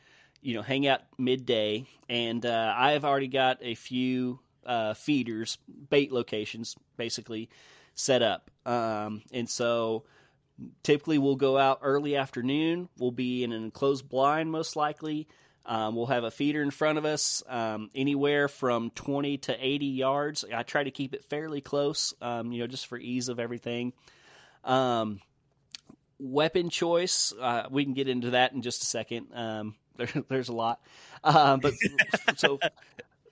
[0.40, 1.86] you know, hang out midday.
[2.08, 5.58] And uh, I've already got a few uh, feeders,
[5.90, 7.48] bait locations, basically
[7.94, 8.50] set up.
[8.66, 10.04] Um, and so,
[10.82, 12.88] typically, we'll go out early afternoon.
[12.98, 15.28] We'll be in an enclosed blind, most likely.
[15.64, 19.86] Um, we'll have a feeder in front of us, um, anywhere from 20 to 80
[19.86, 20.44] yards.
[20.52, 23.92] I try to keep it fairly close, um, you know, just for ease of everything.
[24.64, 25.20] Um,
[26.22, 29.28] weapon choice, uh, we can get into that in just a second.
[29.34, 30.80] Um, there, there's a lot,
[31.24, 31.74] um, but
[32.36, 32.58] so.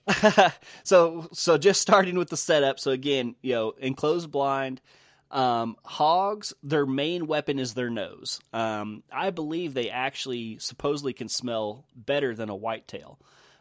[0.83, 2.79] so so just starting with the setup.
[2.79, 4.81] So again, you know, enclosed blind.
[5.29, 8.39] Um, hogs, their main weapon is their nose.
[8.51, 13.19] Um, I believe they actually supposedly can smell better than a whitetail.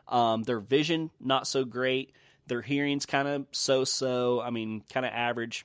[0.09, 2.12] Um, their vision not so great.
[2.47, 4.41] their hearing's kind of so-so.
[4.41, 5.64] I mean, kind of average.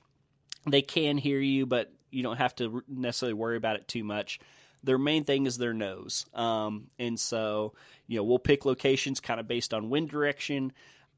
[0.68, 4.40] They can hear you, but you don't have to necessarily worry about it too much.
[4.84, 7.74] Their main thing is their nose, um, and so
[8.08, 10.72] you know we'll pick locations kind of based on wind direction.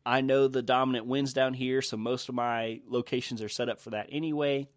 [0.05, 3.81] I know the dominant winds down here, so most of my locations are set up
[3.81, 4.67] for that anyway.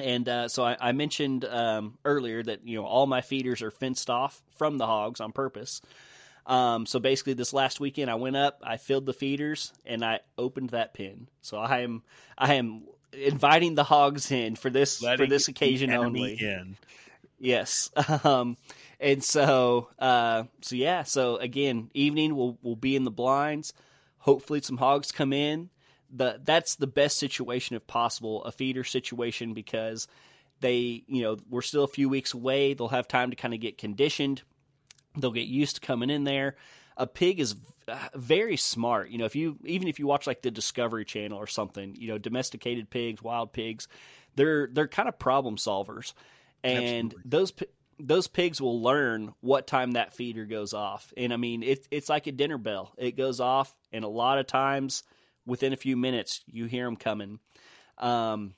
[0.00, 3.70] And uh, so I, I mentioned um, earlier that you know all my feeders are
[3.70, 5.80] fenced off from the hogs on purpose.
[6.46, 10.20] Um, so basically, this last weekend I went up, I filled the feeders, and I
[10.36, 11.28] opened that pen.
[11.42, 12.02] So I am
[12.36, 12.82] I am
[13.16, 16.34] inviting the hogs in for this Letting for this occasion only.
[16.34, 16.76] In.
[17.38, 17.90] Yes.
[18.24, 18.56] Um,
[19.00, 21.02] and so, uh, so yeah.
[21.02, 23.74] So again, evening we'll we'll be in the blinds.
[24.18, 25.68] Hopefully, some hogs come in.
[26.10, 30.06] The that's the best situation if possible, a feeder situation because
[30.60, 32.72] they, you know, we're still a few weeks away.
[32.72, 34.42] They'll have time to kind of get conditioned.
[35.16, 36.56] They'll get used to coming in there.
[36.96, 37.56] A pig is
[38.14, 39.10] very smart.
[39.10, 42.08] You know, if you even if you watch like the Discovery Channel or something, you
[42.08, 43.88] know, domesticated pigs, wild pigs,
[44.36, 46.14] they're they're kind of problem solvers,
[46.62, 47.22] and Absolutely.
[47.24, 47.52] those
[47.98, 51.12] those pigs will learn what time that feeder goes off.
[51.16, 52.92] And I mean, it, it's like a dinner bell.
[52.96, 55.02] It goes off, and a lot of times
[55.46, 57.38] within a few minutes, you hear them coming.
[57.98, 58.54] Um,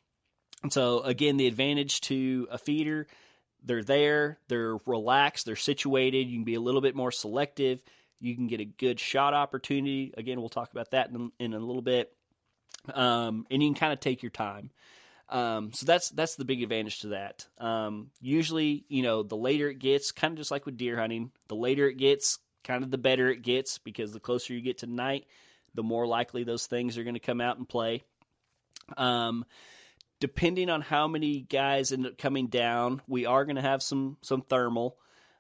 [0.63, 3.07] and so again, the advantage to a feeder,
[3.63, 6.29] they're there, they're relaxed, they're situated.
[6.29, 7.83] You can be a little bit more selective.
[8.21, 10.13] You can get a good shot opportunity.
[10.17, 12.13] Again, we'll talk about that in, in a little bit.
[12.93, 14.71] Um, and you can kind of take your time.
[15.29, 17.47] Um, so that's that's the big advantage to that.
[17.59, 21.33] Um, usually, you know, the later it gets, kind of just like with deer hunting,
[21.49, 24.79] the later it gets, kind of the better it gets because the closer you get
[24.79, 25.27] to night,
[25.75, 28.03] the more likely those things are going to come out and play.
[28.97, 29.45] Um,
[30.21, 34.17] depending on how many guys end up coming down, we are going to have some
[34.23, 34.97] some thermal.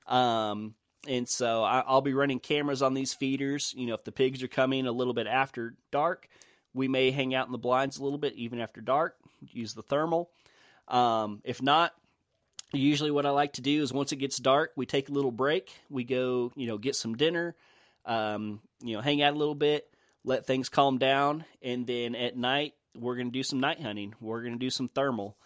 [0.06, 0.74] Um,
[1.08, 3.74] and so I, I'll be running cameras on these feeders.
[3.76, 6.28] You know, if the pigs are coming a little bit after dark,
[6.74, 9.16] we may hang out in the blinds a little bit even after dark.
[9.52, 10.30] Use the thermal.
[10.88, 11.92] Um, if not,
[12.72, 15.32] usually what I like to do is once it gets dark, we take a little
[15.32, 15.72] break.
[15.90, 17.54] We go, you know, get some dinner.
[18.04, 19.88] Um, you know, hang out a little bit,
[20.24, 24.14] let things calm down, and then at night we're going to do some night hunting.
[24.20, 25.36] We're going to do some thermal.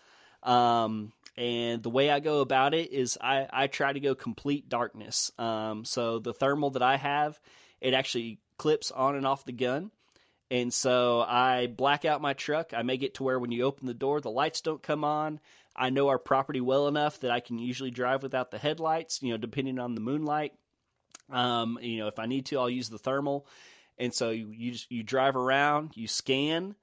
[0.43, 4.69] Um, and the way I go about it is I, I try to go complete
[4.69, 5.31] darkness.
[5.39, 7.41] Um, so the thermal that I have,
[7.81, 9.91] it actually clips on and off the gun.
[10.51, 12.73] And so I black out my truck.
[12.75, 15.39] I make it to where when you open the door, the lights don't come on.
[15.77, 19.31] I know our property well enough that I can usually drive without the headlights, you
[19.31, 20.53] know, depending on the moonlight.
[21.31, 23.47] Um, you know, if I need to, I'll use the thermal.
[23.97, 26.75] And so you, you just you drive around, you scan.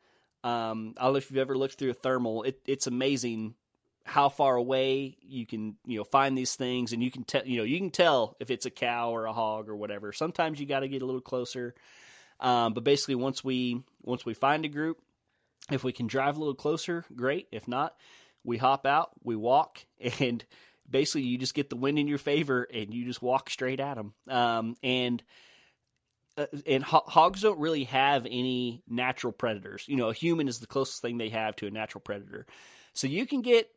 [0.43, 2.43] Um, I don't know if you've ever looked through a thermal.
[2.43, 3.55] It, it's amazing
[4.07, 7.57] how far away you can you know find these things, and you can tell you
[7.57, 10.13] know you can tell if it's a cow or a hog or whatever.
[10.13, 11.75] Sometimes you got to get a little closer.
[12.39, 14.97] Um, but basically, once we once we find a group,
[15.71, 17.47] if we can drive a little closer, great.
[17.51, 17.95] If not,
[18.43, 19.85] we hop out, we walk,
[20.19, 20.43] and
[20.89, 23.95] basically you just get the wind in your favor and you just walk straight at
[23.95, 24.13] them.
[24.29, 25.21] Um, and
[26.37, 29.85] uh, and ho- hogs don't really have any natural predators.
[29.87, 32.45] You know, a human is the closest thing they have to a natural predator.
[32.93, 33.69] So you can get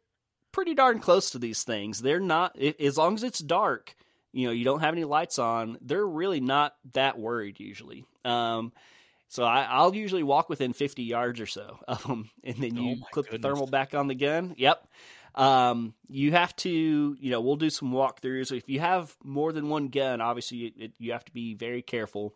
[0.52, 2.00] pretty darn close to these things.
[2.00, 3.94] They're not i- as long as it's dark.
[4.32, 5.78] You know, you don't have any lights on.
[5.80, 8.04] They're really not that worried usually.
[8.24, 8.72] Um,
[9.28, 12.82] so I, I'll usually walk within 50 yards or so of them, and then Oh
[12.82, 13.42] you my clip goodness.
[13.42, 14.54] the thermal back on the gun.
[14.56, 14.86] Yep.
[15.36, 18.50] Um, you have to, you know, we'll do some walkthroughs.
[18.56, 21.82] If you have more than one gun, obviously it, it, you have to be very
[21.82, 22.34] careful.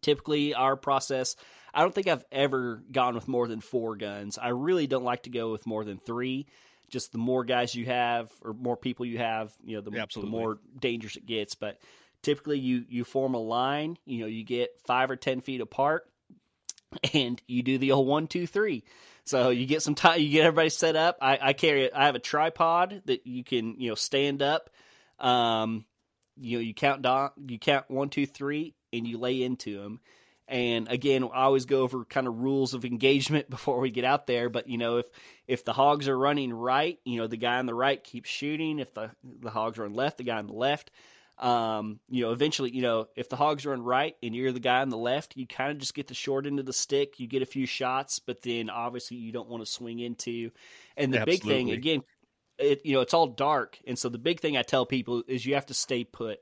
[0.00, 1.36] Typically, our process,
[1.74, 4.38] I don't think I've ever gone with more than four guns.
[4.38, 6.46] I really don't like to go with more than three.
[6.92, 9.90] Just the more guys you have, or more people you have, you know, the,
[10.20, 11.56] the more dangerous it gets.
[11.56, 11.78] But
[12.22, 13.98] typically, you you form a line.
[14.04, 16.04] You know, you get five or ten feet apart,
[17.14, 18.84] and you do the old one, two, three.
[19.24, 21.18] So you get some time, you get everybody set up.
[21.20, 21.92] I, I carry it.
[21.94, 24.70] I have a tripod that you can, you know, stand up.
[25.18, 25.84] Um,
[26.36, 30.00] you know, you count down, you count one, two, three, and you lay into them.
[30.52, 34.26] And again, I always go over kind of rules of engagement before we get out
[34.26, 34.50] there.
[34.50, 35.06] But you know, if
[35.48, 38.78] if the hogs are running right, you know, the guy on the right keeps shooting.
[38.78, 40.90] If the the hogs run left, the guy on the left.
[41.38, 44.82] Um, you know, eventually, you know, if the hogs run right and you're the guy
[44.82, 47.18] on the left, you kind of just get the short end of the stick.
[47.18, 50.50] You get a few shots, but then obviously you don't want to swing into.
[50.98, 52.02] And the big thing, again,
[52.58, 55.46] it you know, it's all dark, and so the big thing I tell people is
[55.46, 56.40] you have to stay put.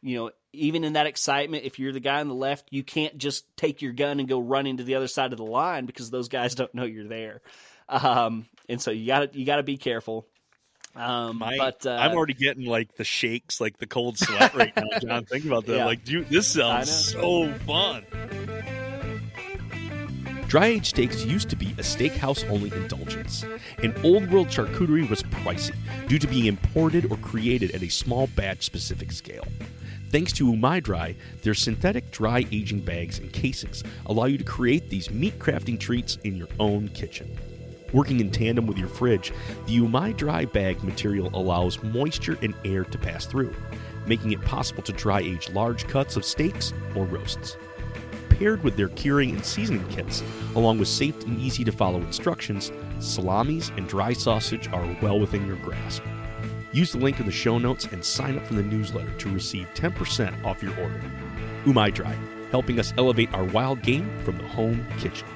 [0.00, 3.16] You know, even in that excitement, if you're the guy on the left, you can't
[3.18, 6.10] just take your gun and go run into the other side of the line because
[6.10, 7.40] those guys don't know you're there.
[7.88, 10.26] Um, and so you got to you got to be careful.
[10.96, 14.72] Um, My, but uh, I'm already getting like the shakes, like the cold sweat right
[14.74, 15.24] now, John.
[15.24, 15.76] Think about that.
[15.76, 15.84] Yeah.
[15.84, 18.04] Like, dude, this sounds so fun.
[20.48, 23.44] Dry aged steaks used to be a steakhouse only indulgence,
[23.84, 25.76] and old world charcuterie was pricey
[26.08, 29.46] due to being imported or created at a small batch specific scale.
[30.10, 34.90] Thanks to Umai Dry, their synthetic dry aging bags and casings allow you to create
[34.90, 37.38] these meat crafting treats in your own kitchen.
[37.92, 39.32] Working in tandem with your fridge,
[39.66, 43.54] the Umai Dry bag material allows moisture and air to pass through,
[44.04, 47.56] making it possible to dry age large cuts of steaks or roasts.
[48.30, 50.24] Paired with their curing and seasoning kits,
[50.56, 55.46] along with safe and easy to follow instructions, salamis and dry sausage are well within
[55.46, 56.02] your grasp.
[56.72, 59.66] Use the link in the show notes and sign up for the newsletter to receive
[59.74, 61.00] 10% off your order.
[61.64, 62.16] Umai Dry,
[62.52, 65.26] helping us elevate our wild game from the home kitchen.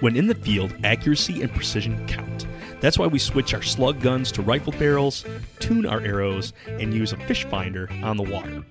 [0.00, 2.35] When in the field, accuracy and precision count.
[2.80, 5.24] That's why we switch our slug guns to rifle barrels,
[5.60, 8.64] tune our arrows, and use a fish finder on the water.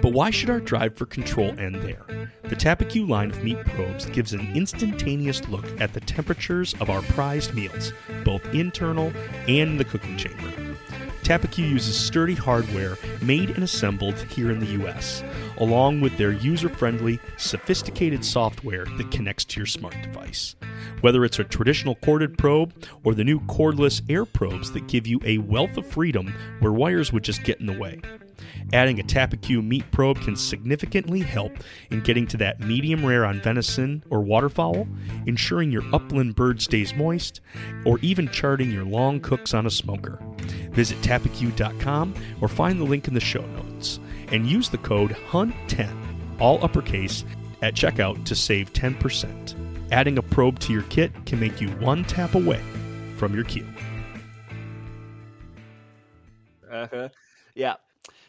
[0.00, 2.30] But why should our drive for control end there?
[2.44, 7.02] The Tappecue line of meat probes gives an instantaneous look at the temperatures of our
[7.02, 7.92] prized meals,
[8.24, 9.12] both internal
[9.46, 10.76] and in the cooking chamber.
[11.22, 15.22] Tappecue uses sturdy hardware made and assembled here in the US,
[15.58, 20.56] along with their user friendly, sophisticated software that connects to your smart device.
[21.00, 22.74] Whether it's a traditional corded probe
[23.04, 27.12] or the new cordless air probes that give you a wealth of freedom where wires
[27.12, 28.00] would just get in the way.
[28.72, 31.52] Adding a Tappecue meat probe can significantly help
[31.90, 34.86] in getting to that medium rare on venison or waterfowl,
[35.26, 37.40] ensuring your upland bird stays moist,
[37.84, 40.18] or even charting your long cooks on a smoker.
[40.70, 43.98] Visit tappecue.com or find the link in the show notes
[44.28, 47.24] and use the code HUNT10, all uppercase,
[47.62, 49.69] at checkout to save 10%.
[49.92, 52.62] Adding a probe to your kit can make you one tap away
[53.16, 53.66] from your kill.
[56.70, 57.08] Uh-huh.
[57.54, 57.74] Yeah.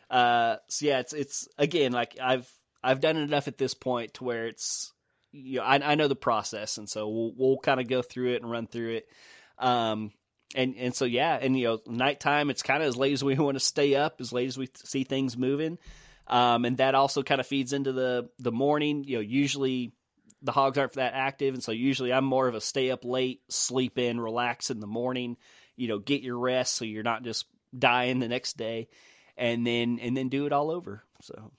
[0.09, 2.51] Uh, so yeah, it's it's again like I've
[2.83, 4.91] I've done enough at this point to where it's
[5.31, 8.33] you know I, I know the process, and so we'll we'll kind of go through
[8.33, 9.07] it and run through it.
[9.57, 10.11] Um,
[10.55, 13.35] and and so yeah, and you know, nighttime it's kind of as late as we
[13.39, 15.77] want to stay up, as late as we see things moving.
[16.27, 19.03] Um, and that also kind of feeds into the the morning.
[19.05, 19.93] You know, usually
[20.41, 23.41] the hogs aren't that active, and so usually I'm more of a stay up late,
[23.49, 25.37] sleep in, relax in the morning.
[25.75, 27.45] You know, get your rest so you're not just
[27.77, 28.87] dying the next day,
[29.37, 31.03] and then and then do it all over.
[31.21, 31.51] So,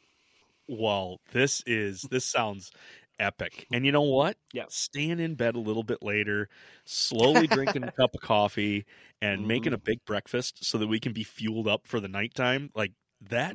[0.69, 2.73] well, this is this sounds
[3.19, 3.67] epic.
[3.73, 4.37] And you know what?
[4.53, 4.65] Yeah.
[4.69, 6.49] Staying in bed a little bit later,
[6.85, 8.85] slowly drinking a cup of coffee
[9.21, 9.49] and mm-hmm.
[9.49, 12.71] making a big breakfast so that we can be fueled up for the nighttime.
[12.75, 12.93] Like
[13.31, 13.55] that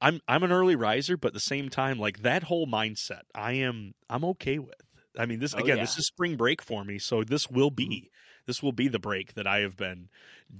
[0.00, 3.52] I'm I'm an early riser, but at the same time, like that whole mindset, I
[3.52, 4.74] am I'm okay with.
[5.18, 5.82] I mean, this oh, again, yeah.
[5.82, 8.06] this is spring break for me, so this will be mm-hmm.
[8.46, 10.08] this will be the break that I have been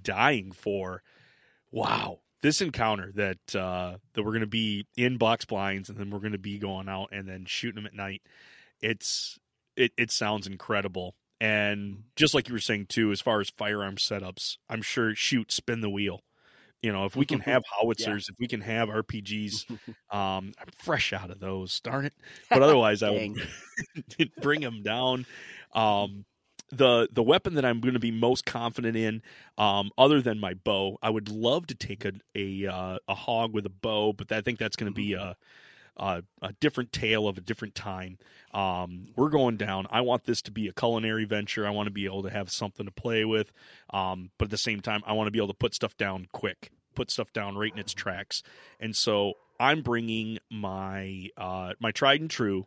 [0.03, 1.03] dying for.
[1.71, 6.11] Wow, this encounter that uh, that we're going to be in box blinds and then
[6.11, 8.23] we're going to be going out and then shooting them at night.
[8.81, 9.39] It's
[9.77, 11.15] it it sounds incredible.
[11.39, 15.53] And just like you were saying too, as far as firearm setups, I'm sure shoot
[15.53, 16.23] spin the wheel.
[16.83, 18.33] You know, if we can have howitzers, yeah.
[18.33, 19.71] if we can have RPGs,
[20.11, 21.81] um, I'm fresh out of those.
[21.81, 22.15] Darn it!
[22.51, 25.27] But otherwise, I would bring them down.
[25.75, 26.25] Um,
[26.71, 29.23] the the weapon that I'm going to be most confident in,
[29.57, 33.53] um, other than my bow, I would love to take a a, uh, a hog
[33.53, 35.23] with a bow, but I think that's going to be mm-hmm.
[35.23, 35.37] a,
[35.97, 38.19] a, a different tale of a different time.
[38.53, 39.87] Um, we're going down.
[39.91, 41.67] I want this to be a culinary venture.
[41.67, 43.53] I want to be able to have something to play with,
[43.91, 46.27] um, but at the same time, I want to be able to put stuff down
[46.33, 48.43] quick, put stuff down right in its tracks.
[48.81, 52.67] And so I'm bringing my uh, my tried and true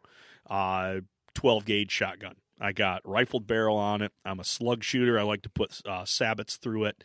[0.50, 1.02] uh,
[1.36, 2.36] 12 gauge shotgun.
[2.60, 4.12] I got rifled barrel on it.
[4.26, 5.18] I'm a slug shooter.
[5.18, 7.04] I like to put uh, sabots through it.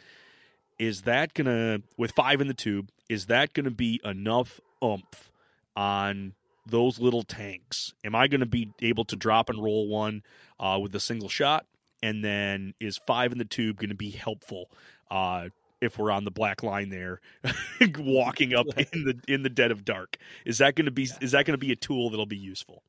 [0.78, 2.90] Is that gonna with five in the tube?
[3.08, 5.30] Is that gonna be enough oomph
[5.76, 6.34] on
[6.66, 7.94] those little tanks?
[8.04, 10.22] Am I gonna be able to drop and roll one
[10.58, 11.66] uh, with a single shot?
[12.02, 14.70] And then is five in the tube gonna be helpful?
[15.10, 15.48] Uh,
[15.80, 17.20] if we're on the black line there
[17.98, 20.16] walking up in the in the dead of dark
[20.46, 22.82] is that going to be is that going to be a tool that'll be useful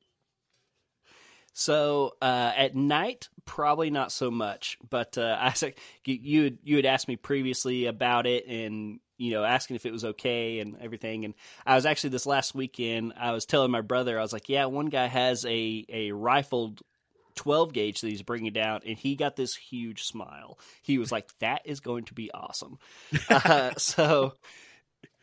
[1.58, 4.76] so uh, at night, probably not so much.
[4.90, 5.72] But uh, I
[6.04, 10.04] you you had asked me previously about it, and you know asking if it was
[10.04, 11.24] okay and everything.
[11.24, 13.14] And I was actually this last weekend.
[13.18, 16.82] I was telling my brother, I was like, yeah, one guy has a a rifled
[17.36, 21.28] 12 gauge that he's bringing down and he got this huge smile he was like
[21.40, 22.78] that is going to be awesome
[23.28, 24.32] uh, so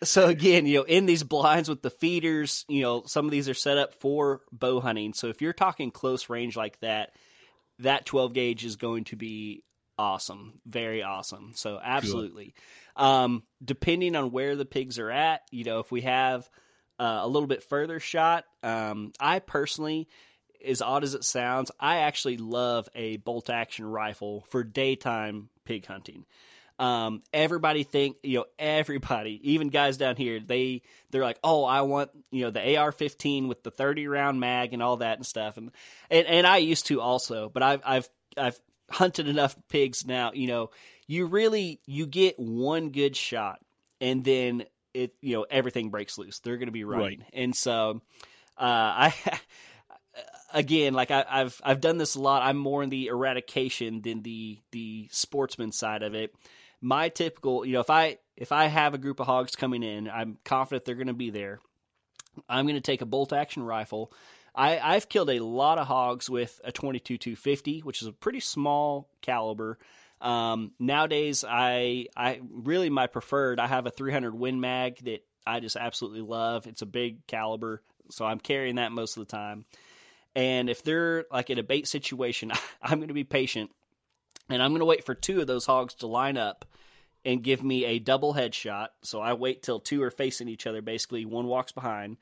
[0.04, 3.50] so again, you know, in these blinds with the feeders, you know, some of these
[3.50, 5.14] are set up for bow hunting.
[5.14, 7.12] So if you're talking close range like that,
[7.80, 9.64] that 12 gauge is going to be
[9.98, 11.54] awesome, very awesome.
[11.56, 12.54] So absolutely.
[12.96, 16.50] Um, depending on where the pigs are at, you know, if we have
[17.00, 20.08] uh, a little bit further shot, um, I personally
[20.64, 25.86] as odd as it sounds, I actually love a bolt action rifle for daytime pig
[25.86, 26.26] hunting.
[26.80, 30.82] Um, everybody think you know everybody, even guys down here, they
[31.12, 34.82] they're like, oh, I want you know the AR-15 with the 30 round mag and
[34.82, 35.72] all that and stuff, and
[36.10, 38.60] and, and I used to also, but I've I've I've
[38.94, 40.32] hunted enough pigs now.
[40.34, 40.70] You know,
[41.08, 43.60] you really you get one good shot,
[44.00, 44.64] and then
[44.94, 46.39] it you know everything breaks loose.
[46.39, 47.30] They're going to be running, Right.
[47.34, 48.02] and so
[48.58, 48.62] uh,
[49.12, 49.14] I.
[50.56, 52.44] Again, like I, I've I've done this a lot.
[52.44, 56.32] I'm more in the eradication than the the sportsman side of it
[56.80, 60.10] my typical, you know, if I if I have a group of hogs coming in,
[60.10, 61.60] I'm confident they're going to be there.
[62.50, 64.12] I'm going to take a bolt action rifle.
[64.56, 68.39] I, I've killed a lot of hogs with a 22 250, which is a pretty
[68.39, 69.80] small caliber.
[70.22, 73.60] Um, nowadays, I I really my preferred.
[73.60, 76.68] I have a 300 Win Mag that I just absolutely love.
[76.68, 79.66] It's a big caliber, so I'm carrying that most of the time.
[80.36, 82.51] And if they're like in a bait situation,
[82.82, 83.72] I'm going to be patient
[84.49, 86.66] and I'm going to wait for two of those hogs to line up
[87.26, 88.89] and give me a double headshot.
[89.01, 92.18] So I wait till two are facing each other, basically, one walks behind.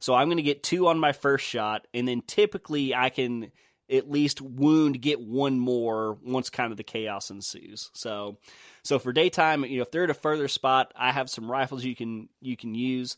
[0.00, 3.50] So I'm going to get two on my first shot, and then typically I can
[3.90, 7.90] at least wound get one more once kind of the chaos ensues.
[7.94, 8.38] So
[8.82, 11.84] so for daytime, you know, if they're at a further spot, I have some rifles
[11.84, 13.16] you can you can use.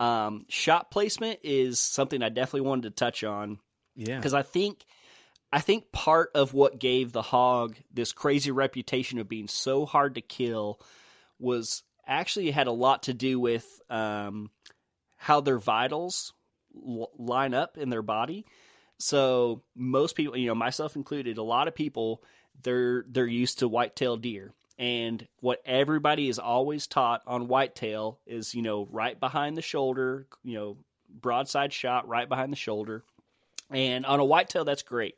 [0.00, 3.58] Um, shot placement is something I definitely wanted to touch on
[3.94, 4.16] Yeah.
[4.16, 4.84] because I think
[5.52, 10.16] I think part of what gave the hog this crazy reputation of being so hard
[10.16, 10.80] to kill
[11.38, 14.50] was actually had a lot to do with um,
[15.24, 16.34] how their vitals
[16.76, 18.44] l- line up in their body.
[18.98, 22.22] So most people, you know, myself included, a lot of people
[22.62, 24.52] they're they're used to whitetail deer.
[24.78, 30.26] And what everybody is always taught on whitetail is, you know, right behind the shoulder,
[30.42, 30.76] you know,
[31.08, 33.02] broadside shot right behind the shoulder.
[33.70, 35.16] And on a whitetail, that's great.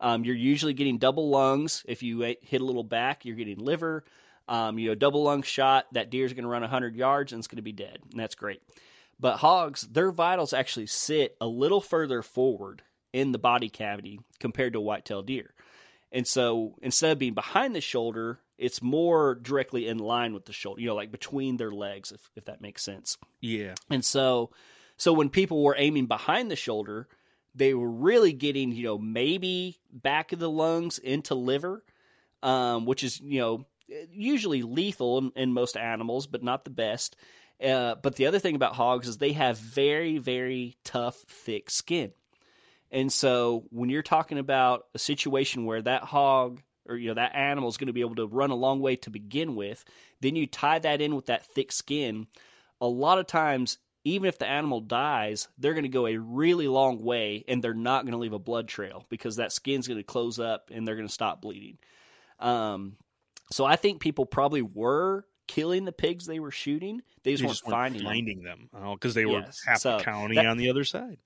[0.00, 1.84] Um, you're usually getting double lungs.
[1.88, 4.04] If you hit a little back, you're getting liver.
[4.46, 7.48] Um, you know, double lung shot, that deer's going to run 100 yards and it's
[7.48, 7.98] going to be dead.
[8.12, 8.62] And that's great.
[9.20, 14.74] But hogs, their vitals actually sit a little further forward in the body cavity compared
[14.74, 15.54] to a whitetail deer.
[16.12, 20.52] And so instead of being behind the shoulder, it's more directly in line with the
[20.52, 23.18] shoulder, you know, like between their legs, if, if that makes sense.
[23.40, 23.74] Yeah.
[23.90, 24.50] And so,
[24.96, 27.08] so when people were aiming behind the shoulder,
[27.54, 31.84] they were really getting, you know, maybe back of the lungs into liver,
[32.42, 33.66] um, which is, you know,
[34.10, 37.16] usually lethal in, in most animals, but not the best.
[37.62, 42.12] Uh, but the other thing about hogs is they have very, very tough, thick skin.
[42.90, 47.34] And so when you're talking about a situation where that hog or you know that
[47.34, 49.84] animal is going to be able to run a long way to begin with,
[50.20, 52.26] then you tie that in with that thick skin,
[52.80, 56.68] a lot of times even if the animal dies, they're going to go a really
[56.68, 59.98] long way and they're not going to leave a blood trail because that skin's going
[59.98, 61.78] to close up and they're going to stop bleeding.
[62.38, 62.96] Um,
[63.50, 67.02] so I think people probably were killing the pigs they were shooting.
[67.24, 68.12] They just They weren't just finding, them.
[68.12, 69.60] finding them because they were Yes.
[69.66, 71.18] half So county that- on the other side.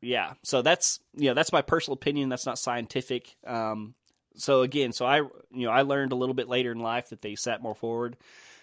[0.00, 0.34] Yeah.
[0.42, 2.28] So that's you know that's my personal opinion.
[2.28, 3.36] That's not scientific.
[3.46, 3.94] Um,
[4.36, 5.30] so again, so I you
[5.66, 8.16] know I learned a little bit later in life that they sat more forward.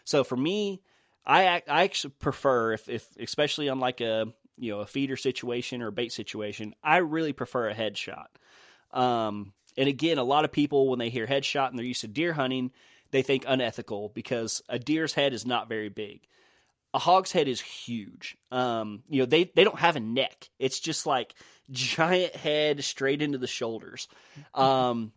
[0.06, 0.82] So for me,
[1.26, 5.82] I I actually prefer if if especially on like a you know a feeder situation
[5.82, 8.28] or bait situation, I really prefer a headshot.
[8.92, 12.08] Um, and again, a lot of people when they hear headshot and they're used to
[12.08, 12.72] deer hunting,
[13.14, 16.28] they think unethical because a deer's head is not very big
[16.94, 18.38] a hog's head is huge.
[18.52, 20.50] Um, you know, they they don't have a neck.
[20.60, 21.34] It's just like
[21.72, 24.08] giant head straight into the shoulders.
[24.54, 25.12] Um,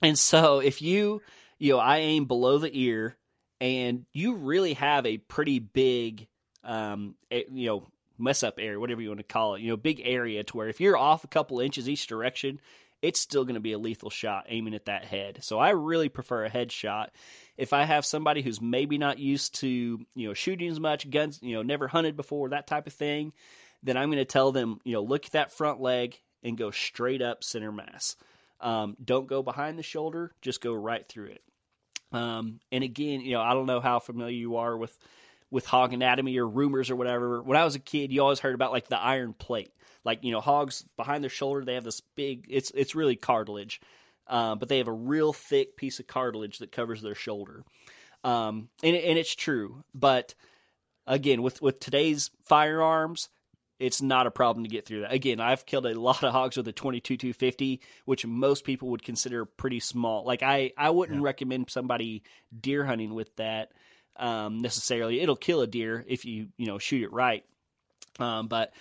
[0.00, 1.20] and so if you,
[1.58, 3.16] you know, I aim below the ear,
[3.60, 6.28] and you really have a pretty big,
[6.64, 7.86] um, you know,
[8.16, 9.60] mess up area, whatever you want to call it.
[9.60, 12.60] You know, big area to where if you're off a couple inches each direction,
[13.02, 15.38] it's still going to be a lethal shot aiming at that head.
[15.42, 17.12] So I really prefer a head shot.
[17.56, 21.38] If I have somebody who's maybe not used to, you know, shooting as much, guns,
[21.42, 23.32] you know, never hunted before, that type of thing,
[23.82, 26.70] then I'm going to tell them, you know, look at that front leg and go
[26.70, 28.16] straight up center mass.
[28.60, 31.42] Um, don't go behind the shoulder, just go right through it.
[32.10, 34.96] Um, and again, you know, I don't know how familiar you are with
[35.50, 37.42] with hog anatomy or rumors or whatever.
[37.42, 39.72] When I was a kid, you always heard about like the iron plate.
[40.04, 43.80] Like, you know, hogs behind their shoulder, they have this big it's it's really cartilage.
[44.26, 47.64] Um, but they have a real thick piece of cartilage that covers their shoulder.
[48.24, 50.34] Um, and and it's true, but
[51.06, 53.28] again, with with today's firearms,
[53.78, 55.12] it's not a problem to get through that.
[55.12, 59.02] Again, I've killed a lot of hogs with a 22 250, which most people would
[59.02, 60.24] consider pretty small.
[60.24, 62.22] Like I I wouldn't recommend somebody
[62.60, 63.72] deer hunting with that
[64.18, 65.20] um, necessarily.
[65.20, 67.44] It'll kill a deer if you you know shoot it right.
[68.18, 68.72] Um, but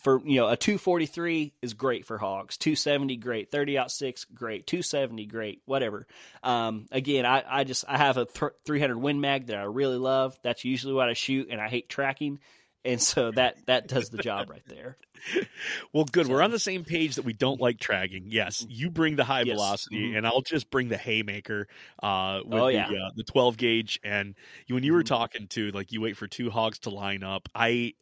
[0.00, 2.56] for you know a 243 is great for hogs.
[2.56, 3.50] 270 great.
[3.50, 4.66] 30 out 6 great.
[4.66, 5.62] 270 great.
[5.66, 6.06] Whatever.
[6.42, 9.98] Um, again I, I just i have a th- 300 win mag that i really
[9.98, 10.38] love.
[10.42, 12.40] That's usually what i shoot and i hate tracking
[12.84, 14.96] and so that that does the job right there
[15.92, 19.16] well good we're on the same page that we don't like tracking yes you bring
[19.16, 19.54] the high Yes.
[19.56, 20.18] velocity Mhm.
[20.18, 21.66] and i'll just bring the haymaker
[22.02, 24.34] uh with Oh, the, uh, the 12 gauge and
[24.66, 25.06] you, when you were Mhm.
[25.06, 27.94] talking to like you wait for two hogs to line up i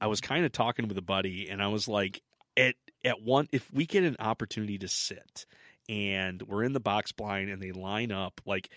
[0.00, 2.22] i was kind of talking with a buddy and i was like
[2.56, 2.74] at
[3.04, 5.44] at one if we get an opportunity to sit
[5.88, 8.70] and we're in the box blind and they line up like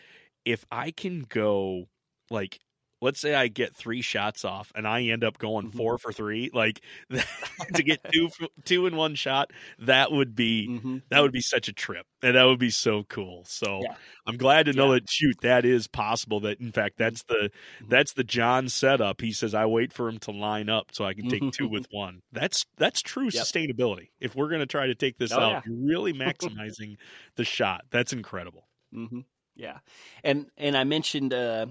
[0.45, 1.87] if i can go
[2.29, 2.59] like
[3.03, 5.75] let's say i get three shots off and i end up going Mhm.
[5.75, 6.81] four for three like
[7.75, 8.29] to get two
[8.65, 10.97] two in one shot that would be mm-hmm.
[11.09, 13.95] that would be such a trip and that would be so cool so Yeah.
[14.25, 14.99] i'm glad to know Yeah.
[14.99, 17.51] that shoot that is possible that in fact that's the
[17.81, 17.89] Mhm.
[17.89, 21.13] that's the john setup he says i wait for him to line up so i
[21.13, 23.33] can take two with one that's that's true Yep.
[23.33, 25.61] sustainability if we're going to try to take this Oh, out yeah.
[25.65, 26.95] you're really maximizing
[27.35, 29.19] the shot that's incredible hmm
[29.55, 29.77] Yeah,
[30.23, 31.67] and and I mentioned uh,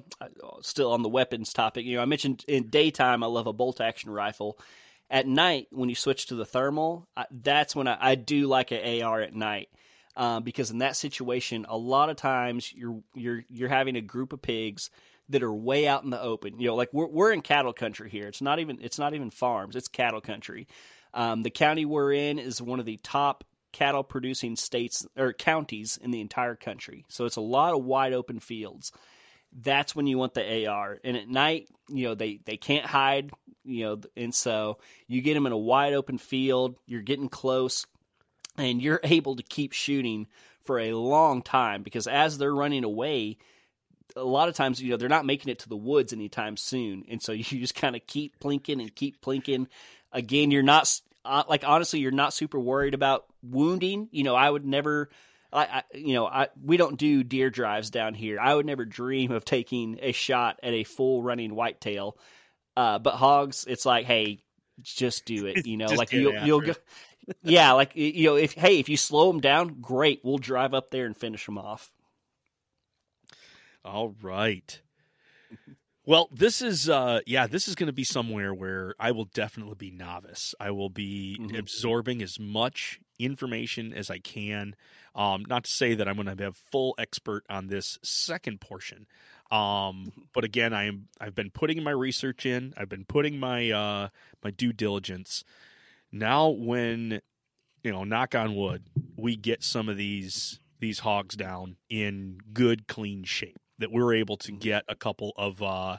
[0.61, 1.85] still on the weapons topic.
[1.85, 4.59] You know, I mentioned in daytime I love a bolt action rifle.
[5.11, 8.71] At night, when you switch to the thermal, I, that's when I, I do like
[8.71, 9.69] an AR at night.
[10.17, 14.33] Um, because in that situation, a lot of times you're you're you're having a group
[14.33, 14.91] of pigs
[15.31, 16.61] that are way out in the open.
[16.61, 18.29] You know, like we're we're in cattle country here.
[18.29, 19.75] It's not even it's not even farms.
[19.75, 20.69] It's cattle country.
[21.15, 25.99] Um, the county we're in is one of the top cattle producing states or counties
[26.01, 27.05] in the entire country.
[27.09, 28.93] So it's a lot of wide open fields.
[29.53, 30.99] That's when you want the AR.
[31.05, 33.31] And at night, you know, they they can't hide,
[33.65, 37.87] you know, and so you get them in a wide open field, you're getting close
[38.57, 40.27] and you're able to keep shooting
[40.65, 43.39] for a long time because as they're running away,
[44.17, 47.05] a lot of times, you know, they're not making it to the woods anytime soon.
[47.09, 49.67] And so you just kind of keep plinking and keep plinking.
[50.13, 54.09] Again, you're not uh, like honestly, you're not super worried about wounding.
[54.11, 55.11] You know, I would never.
[55.53, 58.41] I, I you know, I we don't do deer drives down here.
[58.41, 62.17] I would never dream of taking a shot at a full running whitetail.
[62.77, 64.43] Uh, but hogs, it's like, hey,
[64.81, 65.67] just do it.
[65.67, 66.75] You know, like you'll you'll go.
[67.43, 70.21] Yeah, like you know, if hey, if you slow them down, great.
[70.25, 71.93] We'll drive up there and finish them off.
[73.85, 74.81] All right.
[76.05, 79.77] Well, this is uh yeah, this is going to be somewhere where I will definitely
[79.77, 80.53] be novice.
[80.59, 81.57] I will be Mhm.
[81.59, 84.75] absorbing as much information as I can.
[85.15, 89.07] Um not to say that I'm going to have full expert on this second portion.
[89.51, 92.75] Um but again, I am I've been putting my research in.
[92.77, 94.09] I've been putting my uh
[94.43, 95.45] my due diligence.
[96.11, 97.21] Now when
[97.85, 98.85] you know, knock on wood,
[99.17, 104.37] we get some of these these hogs down in good clean shape that we're able
[104.39, 105.99] to get a couple of uh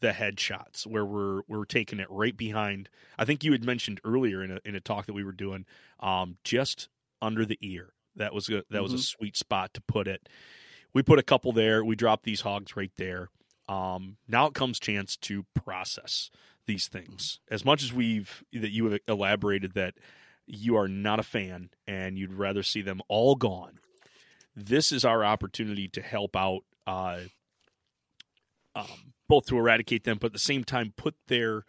[0.00, 2.88] the headshots where we're we're taking it right behind.
[3.18, 5.66] I think you had mentioned earlier in a in a talk that we were doing
[6.00, 6.88] um just
[7.22, 7.92] under the ear.
[8.16, 9.00] That was a that was a Mhm.
[9.04, 10.28] sweet spot to put it.
[10.92, 11.84] We put a couple there.
[11.84, 13.28] We dropped these hogs right there.
[13.68, 16.30] Um now it comes chance to process
[16.66, 17.40] these things.
[17.50, 19.94] As much as we've that you have elaborated that
[20.46, 23.78] you are not a fan and you'd rather see them all gone
[24.56, 27.20] this is our opportunity to help out uh,
[28.74, 31.64] um, both to eradicate them, but at the same time put their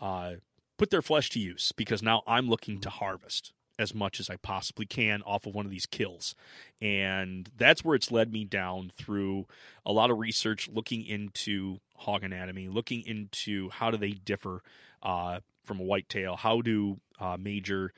[0.00, 0.32] uh,
[0.76, 4.36] put their flesh to use because now I'm looking to harvest as much as I
[4.36, 6.34] possibly can off of one of these kills,
[6.82, 9.46] and that's where it's led me down through
[9.86, 14.62] a lot of research, looking into hog anatomy, looking into how do they differ
[15.02, 17.92] uh, from a whitetail, how do uh, major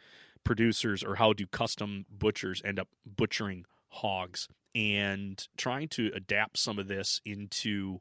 [0.45, 6.79] producers or how do custom butchers end up butchering hogs and trying to adapt some
[6.79, 8.01] of this into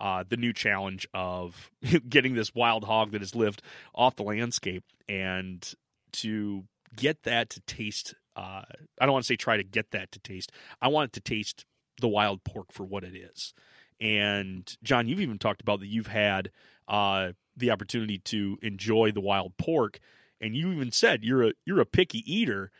[0.00, 1.70] uh, the new challenge of
[2.08, 3.62] getting this wild hog that has lived
[3.94, 5.74] off the landscape and
[6.12, 6.64] to
[6.94, 8.14] get that to taste.
[8.34, 8.62] Uh,
[9.00, 10.52] I don't want to say try to get that to taste.
[10.80, 11.64] I want it to taste
[12.00, 13.54] the wild pork for what it is.
[14.00, 16.50] And John, you've even talked about that you've had
[16.88, 20.00] uh, the opportunity to enjoy the wild pork,
[20.40, 22.70] and you even said you're a you're a picky eater.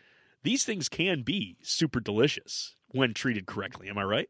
[0.43, 3.89] These things can be super delicious when treated correctly.
[3.89, 4.29] Am I right?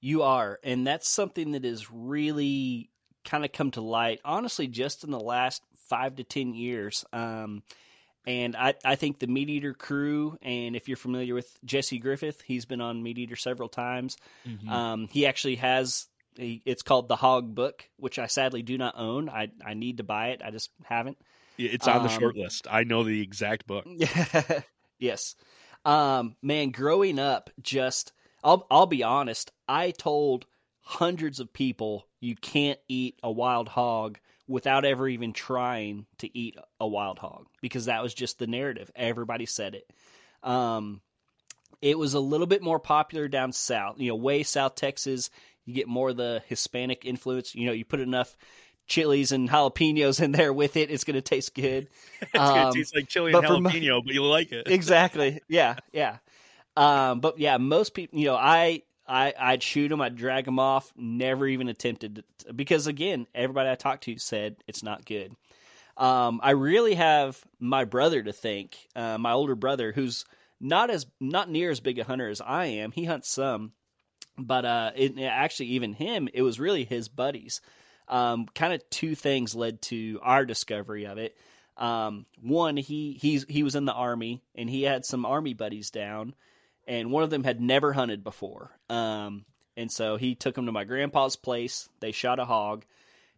[0.00, 2.90] You are, and that's something that has really
[3.24, 7.04] kind of come to light, honestly, just in the last five to ten years.
[7.12, 7.62] Um,
[8.26, 12.64] and I, I think the MeatEater crew, and if you're familiar with Jesse Griffith, he's
[12.64, 14.16] been on MeatEater several times.
[14.68, 16.06] Um, he actually has.
[16.38, 19.28] A, it's called the Hog Book, which I sadly do not own.
[19.28, 20.40] I I need to buy it.
[20.44, 21.18] I just haven't.
[21.58, 22.66] It's on the Um, short list.
[22.68, 23.86] I know the exact book.
[24.98, 25.36] yes.
[25.84, 28.12] Um, man, growing up, just
[28.42, 29.52] I'll I'll be honest.
[29.68, 30.46] I told
[30.80, 34.18] hundreds of people you can't eat a wild hog
[34.48, 38.90] without ever even trying to eat a wild hog because that was just the narrative.
[38.94, 39.90] Everybody said it.
[40.42, 41.00] Um,
[41.80, 45.30] it was a little bit more popular down south, you know, way south Texas.
[45.64, 47.54] You get more of the Hispanic influence.
[47.54, 48.36] You know, you put enough
[48.92, 51.88] chilies and jalapenos in there with it, it's going to taste good.
[52.20, 54.66] it's Um, taste like chili and but for mo- jalapeno, but you like it.
[54.70, 55.40] exactly.
[55.48, 56.18] Yeah, yeah.
[56.76, 60.58] Um, but yeah, most people, you know, I, I, I'd shoot them, I'd drag them
[60.58, 60.92] off.
[60.94, 65.34] Never even attempted to, because again, everybody I talked to said it's not good.
[65.96, 70.24] Um, I really have my brother to thank, uh, my older brother, who's
[70.60, 72.92] not as not near as big a hunter as I am.
[72.92, 73.72] He hunts some,
[74.38, 77.60] but uh, it, actually even him, it was really his buddies.
[78.08, 81.36] Um, kind of two things led to our discovery of it.
[81.76, 85.90] Um, one, he he's he was in the army and he had some army buddies
[85.90, 86.34] down,
[86.86, 88.70] and one of them had never hunted before.
[88.90, 89.44] Um,
[89.76, 91.88] and so he took him to my grandpa's place.
[92.00, 92.84] They shot a hog,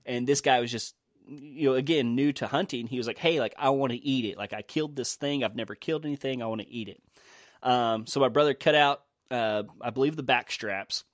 [0.04, 0.94] and this guy was just
[1.26, 2.86] you know again new to hunting.
[2.86, 4.36] He was like, "Hey, like I want to eat it.
[4.36, 5.44] Like I killed this thing.
[5.44, 6.42] I've never killed anything.
[6.42, 7.02] I want to eat it."
[7.62, 11.04] Um, so my brother cut out, uh, I believe, the back straps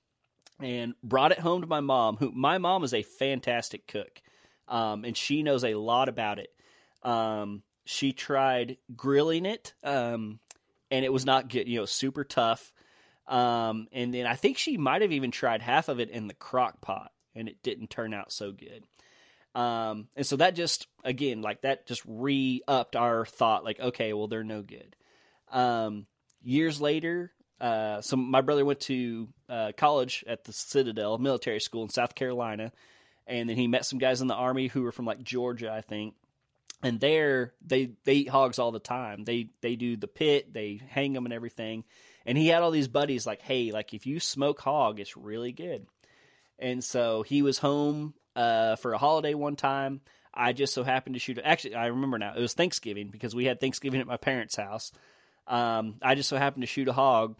[0.63, 2.17] and brought it home to my mom.
[2.17, 4.21] Who my mom is a fantastic cook,
[4.67, 6.49] um, and she knows a lot about it.
[7.03, 10.39] Um, she tried grilling it, um,
[10.89, 11.67] and it was not good.
[11.67, 12.71] You know, super tough.
[13.27, 16.33] Um, and then I think she might have even tried half of it in the
[16.33, 18.83] crock pot, and it didn't turn out so good.
[19.53, 23.63] Um, and so that just again, like that, just re upped our thought.
[23.63, 24.95] Like, okay, well, they're no good.
[25.51, 26.07] Um,
[26.41, 31.83] years later, uh, so my brother went to uh, college at the Citadel Military School
[31.83, 32.71] in South Carolina,
[33.27, 35.81] and then he met some guys in the army who were from like Georgia, I
[35.81, 36.15] think.
[36.81, 39.23] And there, they they eat hogs all the time.
[39.23, 41.83] They they do the pit, they hang them and everything.
[42.25, 45.51] And he had all these buddies like, hey, like if you smoke hog, it's really
[45.51, 45.85] good.
[46.57, 50.01] And so he was home uh, for a holiday one time.
[50.33, 51.39] I just so happened to shoot.
[51.43, 52.33] Actually, I remember now.
[52.35, 54.91] It was Thanksgiving because we had Thanksgiving at my parents' house.
[55.47, 57.35] Um, I just so happened to shoot a hog,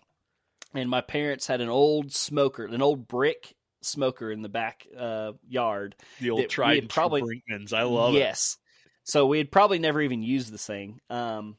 [0.73, 5.33] and my parents had an old smoker, an old brick smoker in the back uh,
[5.47, 5.95] yard.
[6.19, 7.73] the old that we tried and probably- Brinkmanns.
[7.73, 8.19] I love it.
[8.19, 8.57] yes.
[9.03, 10.99] So we had probably never even used this thing.
[11.09, 11.57] Um,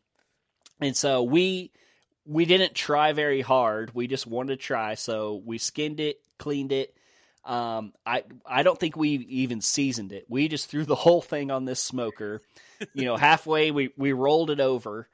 [0.80, 1.72] and so we
[2.24, 3.92] we didn't try very hard.
[3.94, 4.94] We just wanted to try.
[4.94, 6.94] So we skinned it, cleaned it.
[7.44, 10.26] Um, I I don't think we even seasoned it.
[10.28, 12.42] We just threw the whole thing on this smoker.
[12.94, 15.08] You know, halfway we we rolled it over.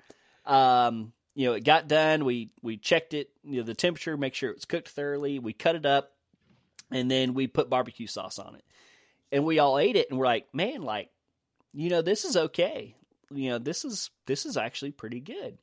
[0.45, 2.25] Um, you know, it got done.
[2.25, 3.31] We we checked it.
[3.45, 5.39] You know, the temperature, make sure it was cooked thoroughly.
[5.39, 6.13] We cut it up,
[6.91, 8.65] and then we put barbecue sauce on it.
[9.31, 11.11] And we all ate it, and we're like, man, like
[11.73, 12.95] you know this is okay
[13.31, 15.59] you know this is this is actually pretty good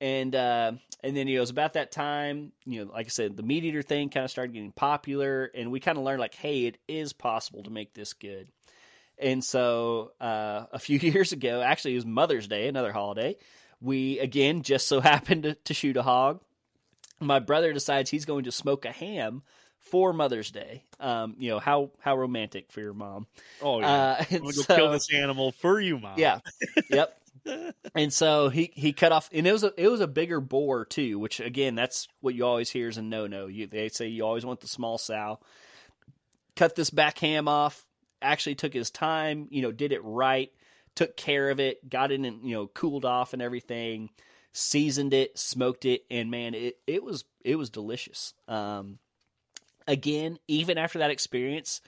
[0.00, 3.08] and uh and then you know, it was about that time you know like i
[3.08, 6.34] said the MeatEater thing kind of started getting popular and we kind of learned like
[6.34, 8.48] hey it is possible to make this good
[9.18, 13.36] and so uh a few years ago actually it was mother's day another holiday
[13.80, 16.40] we again just so happened to, to shoot a hog
[17.20, 19.42] my brother decides he's going to smoke a ham
[19.80, 23.26] for mother's day um you know how how romantic for your mom
[23.62, 23.86] Oh yeah.
[23.92, 26.18] uh, I'm gonna go so- kill this animal for you, mom.
[26.18, 26.40] yeah.
[26.90, 27.16] yep.
[27.94, 30.86] And so he he cut off, and it was a it was a bigger boar
[30.86, 33.48] too, which again that's what you always hear is a no no.
[33.48, 35.40] They say you always want the small sow.
[36.56, 37.84] Cut this back ham off.
[38.22, 40.50] Actually took his time, you know, did it right,
[40.94, 44.10] took care of it, got it and you know cooled off and everything,
[44.52, 48.34] seasoned it, smoked it, and man, it it was it was delicious.
[48.48, 48.98] Um,
[49.86, 51.80] again, even after that experience,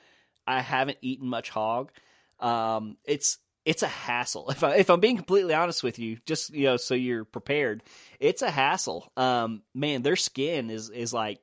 [0.46, 1.92] I haven't eaten much hog.
[2.40, 4.48] Um, it's it's a hassle.
[4.50, 7.82] If I if I'm being completely honest with you, just you know, so you're prepared,
[8.20, 9.10] it's a hassle.
[9.16, 11.40] Um, man, their skin is is like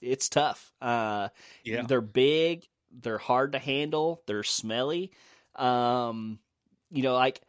[0.00, 0.72] it's tough.
[0.80, 1.28] Uh,
[1.64, 1.82] Yeah.
[1.86, 5.12] they're big, they're hard to handle, they're smelly.
[5.54, 6.38] Um,
[6.90, 7.40] you know, like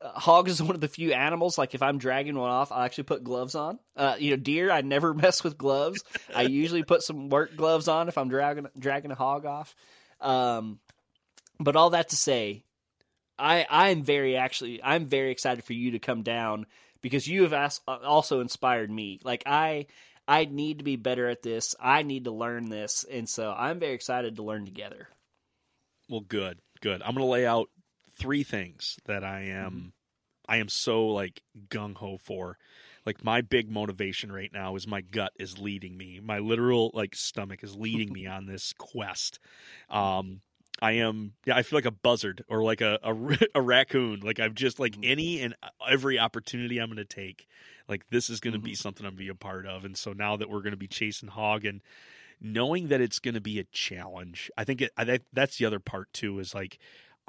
[0.00, 1.58] uh, hog is one of the few animals.
[1.58, 3.78] Like if I'm dragging one off, I actually put gloves on.
[3.96, 6.02] Uh, you know, deer, I never mess with gloves.
[6.34, 9.74] I usually put some work gloves on if I'm dragging dragging a hog off.
[10.20, 10.78] Um,
[11.58, 12.64] but all that to say,
[13.38, 16.66] I I'm very actually I'm very excited for you to come down
[17.02, 19.20] because you have asked, uh, also inspired me.
[19.24, 19.86] Like I
[20.28, 21.74] I need to be better at this.
[21.80, 25.08] I need to learn this, and so I'm very excited to learn together.
[26.08, 27.02] Well, good, good.
[27.02, 27.68] I'm gonna lay out
[28.20, 29.88] three things that I am, Mm-hmm.
[30.48, 32.58] I am so like gung ho for.
[33.06, 36.20] Like my big motivation right now is my gut is leading me.
[36.22, 39.38] My literal like stomach is leading me on this quest.
[39.88, 40.42] Um,
[40.82, 43.14] I am, yeah, I feel like a buzzard or like a a,
[43.56, 44.20] a raccoon.
[44.20, 45.02] Like I've just like Mhm.
[45.02, 45.54] any and
[45.88, 47.46] every opportunity I'm gonna take.
[47.88, 48.70] Like this is gonna Mm-hmm.
[48.70, 49.84] be something I'm gonna be a part of.
[49.84, 51.82] And so now that we're gonna be chasing hog and
[52.40, 54.50] knowing that it's going to be a challenge.
[54.56, 56.78] I think it, I think that's the other part too is like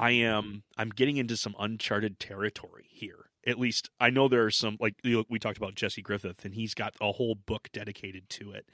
[0.01, 3.29] I am I'm getting into some uncharted territory here.
[3.45, 6.43] At least I know there are some like you know, we talked about Jesse Griffith
[6.43, 8.65] and he's got a whole book dedicated to it.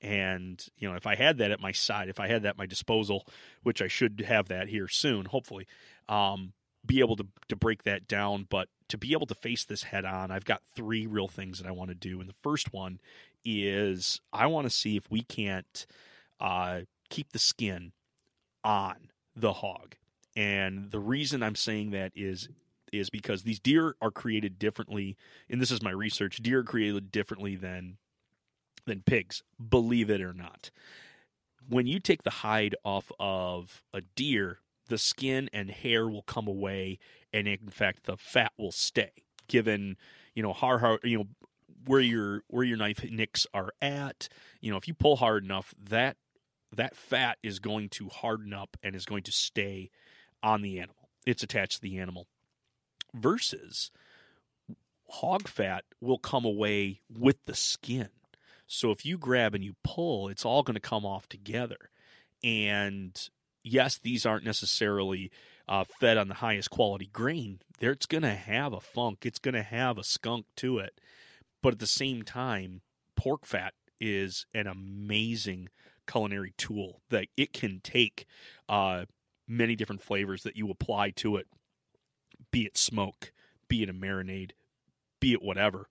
[0.00, 2.58] And you know, if I had that at my side, if I had that at
[2.58, 3.26] my disposal,
[3.64, 5.66] which I should have that here soon, hopefully,
[6.08, 6.52] um,
[6.84, 10.04] be able to to break that down, but to be able to face this head
[10.04, 12.20] on, I've got three real things that I want to do.
[12.20, 13.00] And the first one
[13.44, 15.86] is I want to see if we can't
[16.38, 17.90] uh, keep the skin
[18.62, 19.96] on the hog.
[20.36, 22.48] And the reason I'm saying that is
[22.92, 25.16] is because these deer are created differently,
[25.50, 26.36] and this is my research.
[26.36, 27.96] Deer are created differently than
[28.86, 30.70] than pigs, believe it or not.
[31.68, 36.46] When you take the hide off of a deer, the skin and hair will come
[36.46, 36.98] away,
[37.32, 39.10] and in fact, the fat will stay.
[39.48, 39.96] Given
[40.34, 41.26] you know how hard you know
[41.86, 44.28] where your where your knife nicks are at,
[44.60, 46.18] you know if you pull hard enough, that
[46.72, 49.90] that fat is going to harden up and is going to stay
[50.42, 51.08] on the animal.
[51.26, 52.26] It's attached to the animal.
[53.14, 53.90] Versus
[55.08, 58.08] hog fat will come away with the skin.
[58.66, 61.90] So if you grab and you pull, it's all going to come off together.
[62.42, 63.16] And
[63.62, 65.30] yes, these aren't necessarily
[65.68, 67.60] uh, fed on the highest quality grain.
[67.78, 69.24] There, it's going to have a funk.
[69.24, 71.00] It's going to have a skunk to it.
[71.62, 72.82] But at the same time,
[73.16, 75.68] pork fat is an amazing
[76.06, 78.26] culinary tool that it can take
[78.68, 79.06] uh,
[79.48, 81.46] many different flavors that you apply to it,
[82.50, 83.32] be it smoke,
[83.68, 84.52] be it a marinade,
[85.20, 85.88] be it whatever,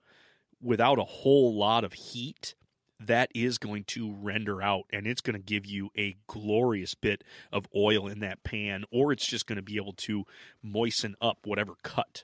[0.62, 2.56] without a whole lot of heat.
[2.97, 7.26] That is going to render out and it's going to give you a glorious bit
[7.51, 10.24] of oil in that pan, or it's just going to be able to
[10.64, 12.24] moisten up whatever cut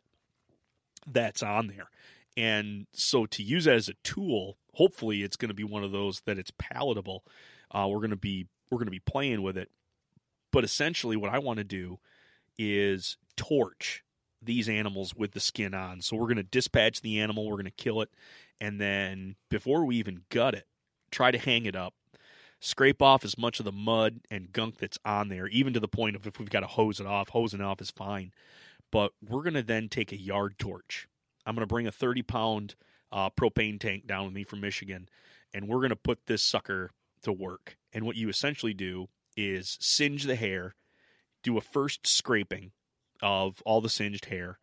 [1.06, 1.90] that's on there.
[2.38, 5.92] And so to use it as a tool, hopefully it's going to be one of
[5.92, 7.26] those that it's palatable.
[7.70, 9.70] Uh, we're going to be we're going to be playing with it
[10.52, 12.00] but essentially, what I want to do
[12.58, 14.04] is torch
[14.42, 16.02] these animals with the skin on.
[16.02, 18.10] So we're going to dispatch the animal, we're going to kill it,
[18.60, 20.68] and then before we even gut it,
[21.12, 21.94] try to hang it up,
[22.60, 25.88] scrape off as much of the mud and gunk that's on there, even to the
[25.88, 28.32] point of if we've got to hose it off, hosing off is fine.
[28.92, 31.08] But we're going to then take a yard torch.
[31.46, 32.76] I'm going to bring a 30 pound
[33.12, 35.08] uh, propane tank down with me from Michigan,
[35.54, 36.92] and we're going to put this sucker
[37.24, 37.78] to work.
[37.94, 39.08] And what you essentially do
[39.42, 40.76] is singe the hair,
[41.44, 42.72] do a first scraping
[43.22, 44.60] of all the singed hair.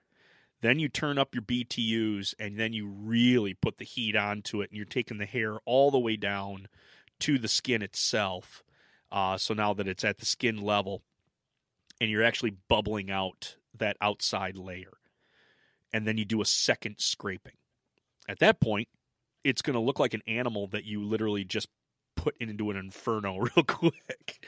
[0.60, 4.70] Then you turn up your BTUs and then you really put the heat onto it
[4.70, 6.68] and you're taking the hair all the way down
[7.20, 8.64] to the skin itself.
[9.10, 11.02] Uh, so now that it's at the skin level
[12.00, 14.98] and you're actually bubbling out that outside layer.
[15.92, 17.54] And then you do a second scraping.
[18.28, 18.88] At that point,
[19.44, 21.68] it's going to look like an animal that you literally just
[22.18, 24.44] put into an inferno real quick.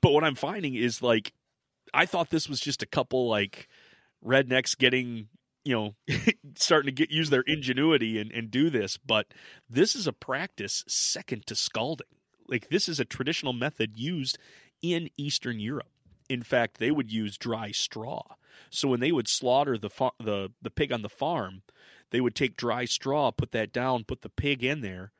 [0.00, 1.32] but what I'm finding is like
[1.94, 3.68] I thought this was just a couple like
[4.24, 5.28] rednecks getting
[5.64, 5.94] you know
[6.54, 9.26] starting to get use their ingenuity and, and do this but
[9.68, 12.06] this is a practice second to scalding.
[12.46, 14.38] Like this is a traditional method used
[14.82, 15.90] in eastern europe.
[16.28, 18.22] In fact they would use dry straw.
[18.68, 21.62] So when they would slaughter the far- the the pig on the farm
[22.10, 25.12] they would take dry straw put that down put the pig in there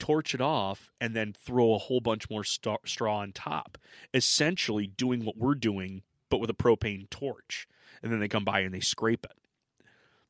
[0.00, 3.78] torch it off, and then throw a whole bunch more st- straw on top.
[4.12, 7.68] Essentially, doing what we're doing, but with a propane torch.
[8.02, 9.36] And then they come by and they scrape it.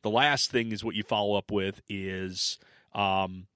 [0.02, 2.58] The last thing is what you follow up with is
[2.94, 3.46] um,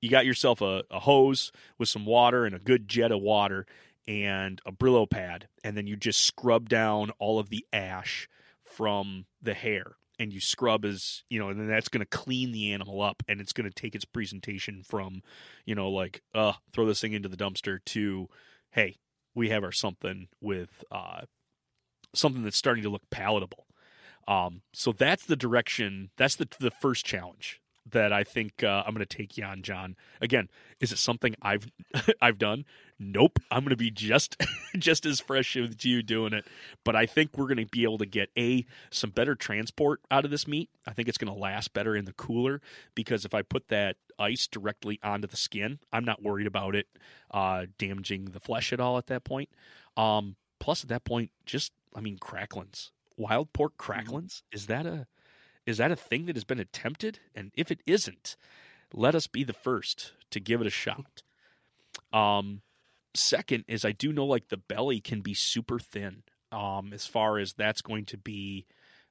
[0.00, 3.66] you got yourself a, a hose with some water and a good jet of water
[4.06, 8.28] and a Brillo pad, and then you just scrub down all of the ash
[8.62, 12.52] from the hair and you scrub as you know and then that's going to clean
[12.52, 15.22] the animal up and it's going to take its presentation from
[15.64, 18.28] you know like uh throw this thing into the dumpster to
[18.70, 18.96] hey
[19.34, 21.22] we have our something with uh
[22.14, 23.66] something that's starting to look palatable.
[24.28, 27.60] Um so that's the direction that's the the first challenge
[27.90, 29.96] that I think uh, I'm going to take you on, John.
[30.20, 30.48] Again,
[30.80, 31.70] is it something I've
[32.22, 32.64] I've done?
[32.98, 33.38] Nope.
[33.50, 34.42] I'm going to be just
[34.78, 36.46] just as fresh as you doing it,
[36.84, 40.24] but I think we're going to be able to get a some better transport out
[40.24, 40.70] of this meat.
[40.86, 42.60] I think it's going to last better in the cooler
[42.94, 46.86] because if I put that ice directly onto the skin, I'm not worried about it
[47.30, 49.50] uh, damaging the flesh at all at that point.
[49.96, 54.56] Um, plus, at that point, just I mean, cracklins, wild pork mm-hmm.
[54.56, 55.06] Is that a
[55.66, 57.20] is that a thing that has been attempted?
[57.34, 58.36] And if it isn't,
[58.92, 61.22] let us be the first to give it a shot.
[62.12, 62.62] Um,
[63.14, 66.22] second is I do know like the belly can be super thin.
[66.52, 68.66] Um, as far as that's going to be,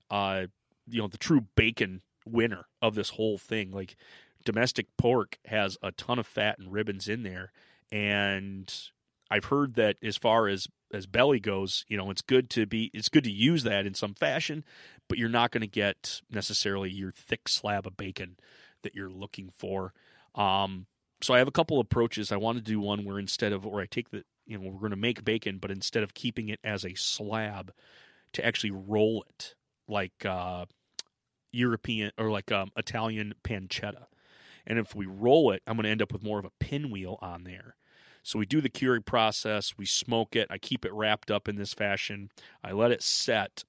[0.10, 0.44] uh,
[0.88, 3.72] you know, the true bacon winner of this whole thing.
[3.72, 3.98] Like
[4.46, 7.52] domestic pork has a ton of fat and ribbons in there,
[7.92, 8.74] and
[9.30, 12.92] I've heard that as far as as belly goes, you know, it's good to be
[12.94, 14.64] it's good to use that in some fashion,
[15.10, 18.38] but you're not going to get necessarily your thick slab of bacon
[18.84, 19.94] that you're looking for.
[20.36, 20.86] Um,
[21.22, 22.32] so I have a couple approaches.
[22.32, 24.80] I want to do one where instead of where I take the you know we're
[24.80, 27.74] going to make bacon, but instead of keeping it as a slab,
[28.34, 29.56] to actually roll it
[29.88, 30.66] like uh,
[31.52, 34.06] European or like um, Italian pancetta.
[34.66, 37.18] And if we roll it, I'm going to end up with more of a pinwheel
[37.22, 37.76] on there.
[38.24, 41.58] So we do the curing process, we smoke it, I keep it wrapped up in
[41.58, 42.30] this fashion,
[42.64, 43.64] I let it set,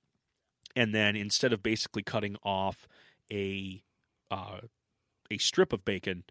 [0.76, 2.88] and then instead of basically cutting off
[3.30, 3.82] a
[4.30, 4.60] uh,
[5.30, 6.24] a strip of bacon,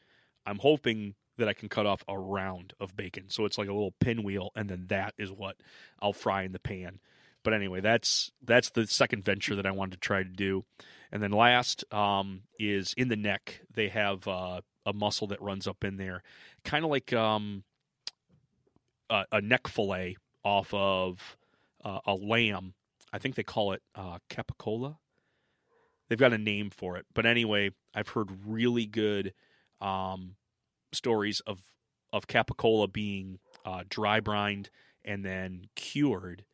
[0.45, 3.25] I'm hoping that I can cut off a round of bacon.
[3.29, 5.57] So it's like a little pinwheel, and then that is what
[6.01, 6.99] I'll fry in the pan.
[7.43, 10.63] But anyway, that's that's the second venture that I wanted to try to do.
[11.11, 13.61] And then last um, is in the neck.
[13.73, 16.23] They have uh, a muscle that runs up in there,
[16.63, 17.63] kind of like um,
[19.09, 21.37] a, a, neck fillet off of
[21.83, 22.73] uh, a lamb.
[23.11, 24.97] I think they call it uh, capicola.
[26.09, 29.33] They've got a name for it, but anyway, I've heard really good
[29.81, 30.35] um,
[30.91, 31.61] stories of
[32.11, 34.69] of capicola being uh, dry brined
[35.03, 36.45] and then cured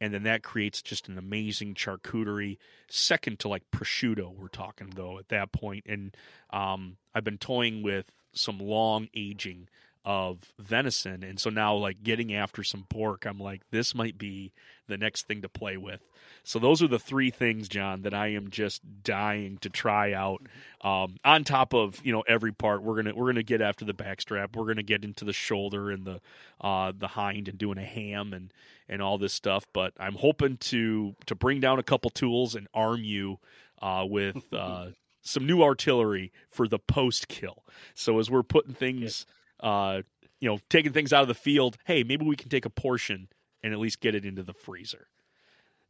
[0.00, 5.18] and then that creates just an amazing charcuterie second to like prosciutto we're talking though
[5.18, 6.16] at that point and
[6.50, 9.68] um, i've been toying with some long aging
[10.04, 11.22] of venison.
[11.22, 14.52] And so now like getting after some pork i'm like this might be
[14.88, 16.02] the next thing to play with.
[16.42, 20.42] So those are the three things john that i am just dying to try out.
[20.80, 23.94] Um, on top of you know every part we're gonna we're gonna get after the
[23.94, 24.56] backstrap.
[24.56, 26.20] We're gonna get into the shoulder and the
[26.60, 28.52] uh, the hind and doing a ham and
[28.88, 29.66] and all this stuff.
[29.72, 33.38] But i'm hoping to to bring down a couple tools and arm you
[33.80, 34.88] uh, with uh,
[35.22, 40.02] some new artillery for the post kill so as we're putting things yeah uh,
[40.40, 41.78] you know, taking things out of the field.
[41.84, 43.28] Hey, maybe we can take a portion
[43.62, 45.06] and at least get it into the freezer.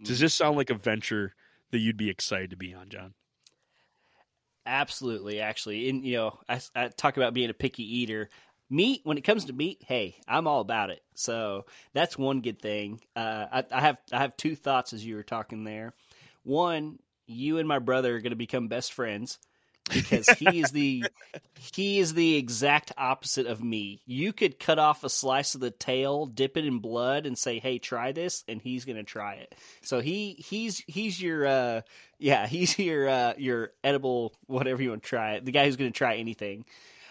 [0.02, 1.34] Does this sound like a venture
[1.70, 3.14] that you'd be excited to be on, John?
[4.66, 5.88] Absolutely, actually.
[5.88, 8.28] And you know, I, I, talk about being a picky eater.
[8.70, 11.02] Meat, when it comes to meat, hey, I'm all about it.
[11.14, 13.00] So that's one good thing.
[13.14, 15.94] Uh, I, I have I have two thoughts as you were talking there.
[16.42, 19.38] One, you and my brother are going to become best friends
[19.90, 21.04] because he is the
[21.74, 24.00] he is the exact opposite of me.
[24.06, 27.58] You could cut off a slice of the tail, dip it in blood, and say,
[27.58, 29.54] "Hey, try this," and he's gonna try it.
[29.82, 31.80] So he he's he's your uh
[32.18, 35.44] yeah he's your uh your edible whatever you want to try it.
[35.44, 36.64] The guy who's gonna try anything.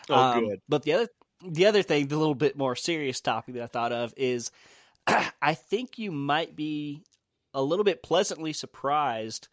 [0.10, 0.62] Oh, um, good.
[0.68, 1.08] But the other
[1.46, 4.52] the other thing, the little bit more serious topic that I thought of is,
[5.08, 7.04] I think you might be
[7.54, 9.48] a little bit pleasantly surprised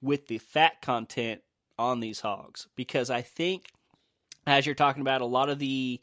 [0.00, 1.42] with the fat content
[1.82, 3.66] on these hogs because I think,
[4.46, 6.00] as you're talking about, a lot of the,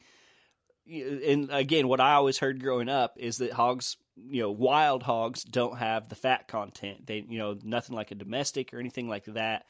[0.86, 5.44] and again, what I always heard growing up is that hogs, you know, wild hogs
[5.44, 7.06] don't have the fat content.
[7.06, 9.66] They, you know, nothing like a domestic or anything like that.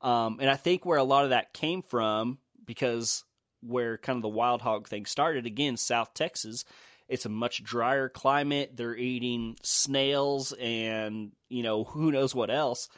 [0.00, 3.24] Um, and I think where a lot of that came from, because
[3.62, 6.64] where kind of the wild hog thing started, again, South Texas,
[7.08, 8.72] it's a much drier climate.
[8.76, 12.88] They're eating snails and, you know, who knows what else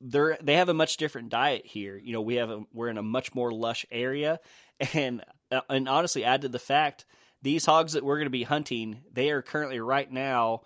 [0.00, 1.96] they're they have a much different diet here.
[1.96, 4.40] You know, we have a, we're in a much more lush area,
[4.94, 7.06] and uh, and honestly, add to the fact
[7.42, 10.62] these hogs that we're going to be hunting, they are currently right now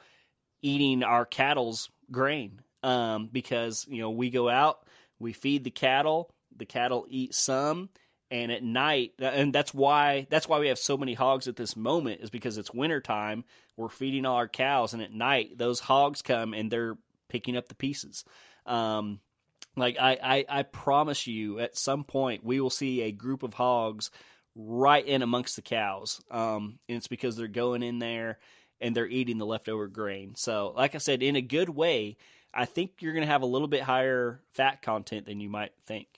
[0.62, 4.86] eating our cattle's grain um, because you know we go out,
[5.18, 7.88] we feed the cattle, the cattle eat some,
[8.30, 11.76] and at night, and that's why that's why we have so many hogs at this
[11.76, 13.44] moment is because it's winter time.
[13.76, 16.96] We're feeding all our cows, and at night those hogs come and they're
[17.28, 18.24] picking up the pieces.
[18.70, 19.20] Um,
[19.76, 23.54] like I, I, I promise you, at some point we will see a group of
[23.54, 24.10] hogs
[24.54, 26.20] right in amongst the cows.
[26.30, 28.38] Um, and it's because they're going in there
[28.80, 30.34] and they're eating the leftover grain.
[30.36, 32.16] So, like I said, in a good way,
[32.52, 35.72] I think you're going to have a little bit higher fat content than you might
[35.86, 36.08] think.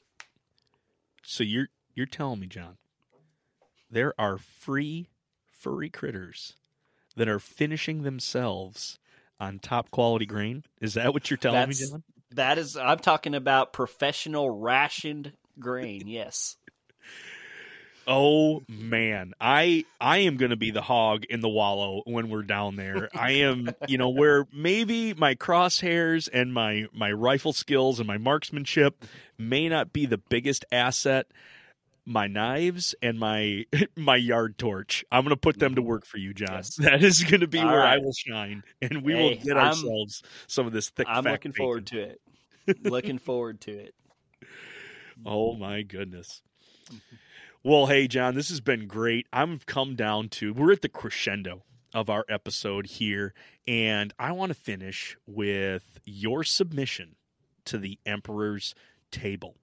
[1.22, 2.76] So you're you're telling me, John,
[3.90, 5.08] there are free
[5.50, 6.54] furry critters
[7.16, 8.98] that are finishing themselves
[9.38, 10.64] on top quality grain.
[10.80, 12.02] Is that what you're telling That's, me, John?
[12.34, 16.06] That is, I'm talking about professional rationed grain.
[16.06, 16.56] Yes.
[18.06, 22.42] Oh man, I I am going to be the hog in the wallow when we're
[22.42, 23.09] down there.
[23.14, 28.18] I am, you know, where maybe my crosshairs and my my rifle skills and my
[28.18, 29.04] marksmanship
[29.38, 31.28] may not be the biggest asset
[32.04, 33.64] my knives and my
[33.96, 35.04] my yard torch.
[35.10, 36.56] I'm going to put them to work for you, John.
[36.56, 36.76] Yes.
[36.76, 37.94] That is going to be All where right.
[37.94, 41.06] I will shine, and we hey, will get I'm, ourselves some of this thick.
[41.08, 41.64] I'm looking bacon.
[41.64, 42.20] forward to it.
[42.84, 43.94] looking forward to it.
[45.24, 46.42] Oh my goodness.
[47.64, 49.26] Well, hey John, this has been great.
[49.32, 51.62] I've come down to we're at the crescendo
[51.94, 53.34] of our episode here,
[53.68, 57.16] and I want to finish with your submission
[57.66, 58.74] to the Emperor's
[59.10, 59.56] Table.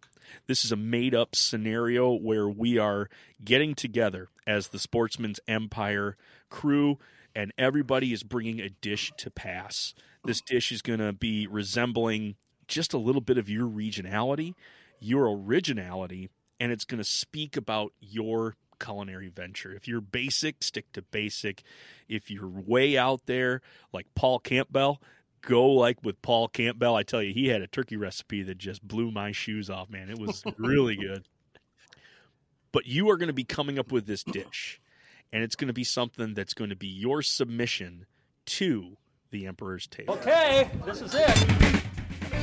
[0.48, 3.10] This is a made up scenario where we are
[3.44, 6.18] getting together as the Sportsmen's Empire
[6.50, 6.98] crew,
[7.36, 9.94] and everybody is bringing a dish to pass.
[10.26, 12.36] This dish is going to be resembling
[12.68, 14.54] just a little bit of your regionality,
[15.00, 16.30] your originality,
[16.60, 19.74] and it's going to speak about your culinary venture.
[19.74, 21.64] If you're basic, stick to basic.
[22.08, 23.62] If you're way out there,
[23.94, 25.02] like Paul Campbell,
[25.41, 26.95] go like with Paul Campbell.
[26.95, 30.10] I tell you, he had a turkey recipe that just blew my shoes off, man.
[30.10, 31.26] It was really good.
[32.72, 34.80] But you are going to be coming up with this dish,
[35.34, 38.06] and it's going to be something that's going to be your submission
[38.45, 38.98] to
[39.32, 40.14] the Emperor's table.
[40.16, 41.84] Okay, this is it.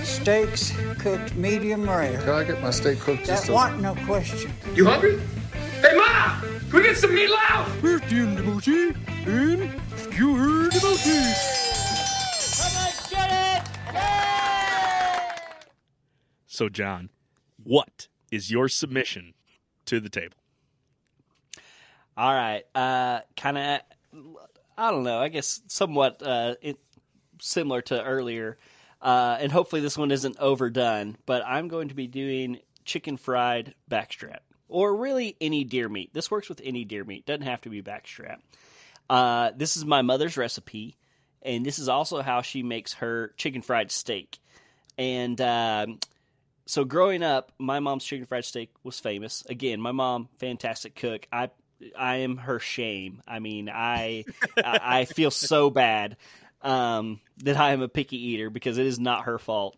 [0.04, 2.20] Steaks cooked medium rare.
[2.20, 4.52] Can I get my steak cooked That just a want no question.
[4.74, 5.20] You hungry?
[5.80, 6.40] Hey, Ma!
[6.40, 7.66] Can we get some meatloaf?
[7.82, 8.96] Where's Jim Demoji?
[9.26, 11.65] And Skewer Demoji.
[16.56, 17.10] So, John,
[17.64, 19.34] what is your submission
[19.84, 20.38] to the table?
[22.16, 22.62] All right.
[22.74, 23.80] Uh, kind of,
[24.78, 25.18] I don't know.
[25.18, 26.78] I guess somewhat uh, it,
[27.42, 28.56] similar to earlier,
[29.02, 31.18] uh, and hopefully this one isn't overdone.
[31.26, 36.14] But I'm going to be doing chicken fried backstrap, or really any deer meat.
[36.14, 37.26] This works with any deer meat.
[37.26, 38.38] Doesn't have to be backstrap.
[39.10, 40.96] Uh, this is my mother's recipe,
[41.42, 44.38] and this is also how she makes her chicken fried steak.
[44.96, 45.98] And um,
[46.66, 49.44] so growing up, my mom's chicken fried steak was famous.
[49.48, 51.26] Again, my mom, fantastic cook.
[51.32, 51.50] I
[51.96, 53.22] I am her shame.
[53.26, 54.24] I mean, I
[54.56, 56.16] I I feel so bad
[56.62, 59.76] um, that I am a picky eater because it is not her fault.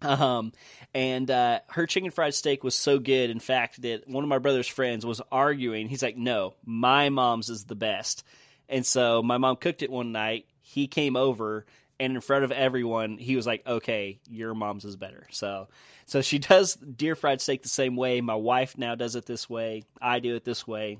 [0.00, 0.52] Um,
[0.94, 4.38] and uh, her chicken fried steak was so good, in fact, that one of my
[4.38, 5.88] brother's friends was arguing.
[5.88, 8.24] He's like, "No, my mom's is the best."
[8.68, 10.46] And so my mom cooked it one night.
[10.60, 11.64] He came over,
[12.00, 15.68] and in front of everyone, he was like, "Okay, your mom's is better." So,
[16.06, 18.20] so she does deer fried steak the same way.
[18.20, 19.82] My wife now does it this way.
[20.00, 20.98] I do it this way.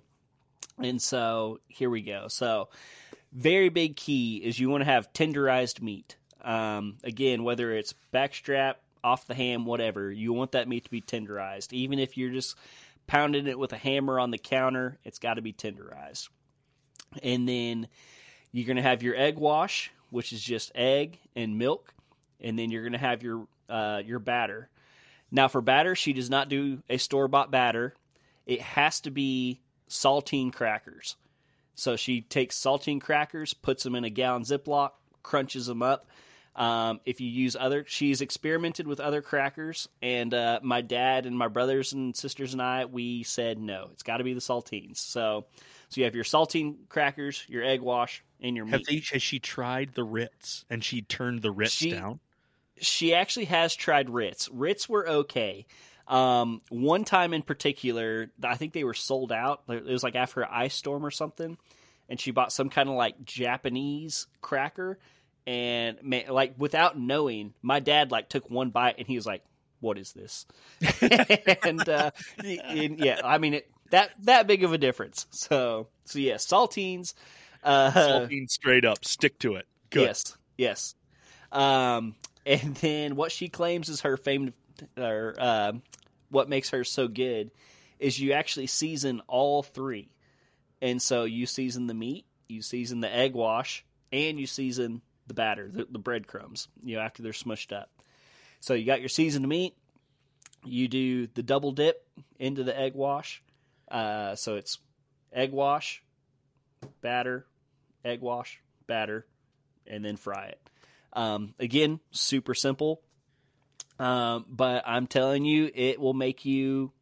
[0.79, 2.29] And so here we go.
[2.29, 2.69] So,
[3.33, 6.17] very big key is you want to have tenderized meat.
[6.43, 11.01] Um, again, whether it's backstrap, off the ham, whatever, you want that meat to be
[11.01, 11.73] tenderized.
[11.73, 12.57] Even if you're just
[13.07, 16.29] pounding it with a hammer on the counter, it's got to be tenderized.
[17.23, 17.89] And then
[18.53, 21.93] you're going to have your egg wash, which is just egg and milk,
[22.41, 24.69] and then you're going to have your uh, your batter.
[25.31, 27.95] Now, for batter, she does not do a store bought batter.
[28.47, 31.17] It has to be saltine crackers.
[31.75, 34.91] So she takes saltine crackers, puts them in a gallon Ziploc,
[35.23, 36.09] crunches them up.
[36.57, 41.39] Um, if you use other, she's experimented with other crackers, and uh, my dad and
[41.39, 44.97] my brothers and sisters and I, we said no, it's got to be the saltines.
[44.97, 45.47] So,
[45.89, 48.87] so you have your saltine crackers, your egg wash, and your meat.
[48.87, 52.21] they, has she tried the Ritz and she turned the Ritz She- down?
[52.81, 54.49] she actually has tried Ritz.
[54.53, 55.67] Ritz were okay.
[56.07, 59.63] Um, one time in particular, I think they were sold out.
[59.69, 61.59] It was like after an ice storm or something,
[62.09, 64.99] and she bought some kind of like Japanese cracker,
[65.47, 69.43] and man, like without knowing, my dad like took one bite and he was like,
[69.81, 70.47] "What is this?"
[71.63, 72.11] and, uh,
[72.43, 75.27] and yeah, I mean it, that that big of a difference.
[75.31, 77.13] So so yeah, saltines.
[77.63, 79.05] Uh, Saltine straight up.
[79.05, 79.67] Stick to it.
[79.91, 80.03] Good.
[80.03, 80.95] Yes, yes.
[81.53, 82.15] Um,
[82.47, 84.53] and then what she claims is her famed,
[84.97, 85.73] or uh,
[86.31, 87.51] what makes her so good,
[87.99, 90.09] is you actually season all three,
[90.81, 95.35] and so you season the meat, you season the egg wash, and you season the
[95.35, 96.69] batter, the, the breadcrumbs.
[96.83, 97.91] You know after they're smushed up.
[98.61, 99.77] So you got your seasoned meat.
[100.65, 102.07] You do the double dip
[102.39, 103.43] into the egg wash.
[103.91, 104.79] Uh, so it's
[105.33, 106.03] egg wash,
[107.01, 107.47] batter,
[108.05, 109.27] egg wash, batter,
[109.87, 110.61] and then fry it.
[111.13, 113.01] Um, again, super simple.
[113.99, 116.93] Um, but I'm telling you, it will make you.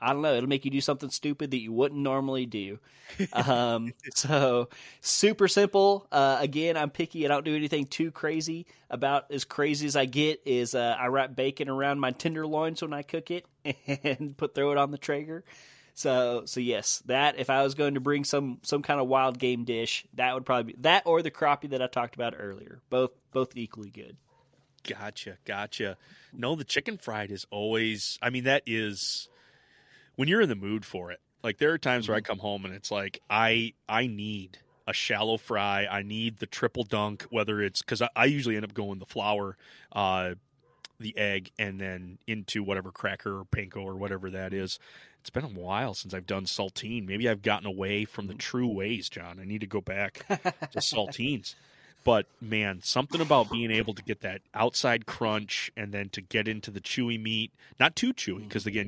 [0.00, 0.34] I don't know.
[0.34, 2.78] It'll make you do something stupid that you wouldn't normally do.
[3.32, 4.68] Um, so
[5.00, 6.08] super simple.
[6.10, 7.24] Uh, again, I'm picky.
[7.24, 8.66] I don't do anything too crazy.
[8.90, 12.92] About as crazy as I get is uh, I wrap bacon around my tenderloins when
[12.92, 13.46] I cook it
[14.02, 15.44] and put throw it on the Traeger.
[15.96, 19.38] So so yes, that if I was going to bring some some kind of wild
[19.38, 22.82] game dish, that would probably be that or the crappie that I talked about earlier.
[22.90, 24.18] Both both equally good.
[24.86, 25.96] Gotcha, gotcha.
[26.34, 28.18] No, the chicken fried is always.
[28.20, 29.30] I mean, that is
[30.16, 31.20] when you're in the mood for it.
[31.42, 34.92] Like there are times where I come home and it's like I I need a
[34.92, 35.86] shallow fry.
[35.90, 39.06] I need the triple dunk, whether it's because I, I usually end up going the
[39.06, 39.56] flour,
[39.92, 40.34] uh,
[41.00, 44.78] the egg and then into whatever cracker or panko or whatever that is.
[45.26, 47.04] It's been a while since I've done saltine.
[47.04, 49.40] Maybe I've gotten away from the true ways, John.
[49.40, 51.56] I need to go back to saltines.
[52.04, 56.46] But man, something about being able to get that outside crunch and then to get
[56.46, 57.50] into the chewy meat,
[57.80, 58.84] not too chewy, because again,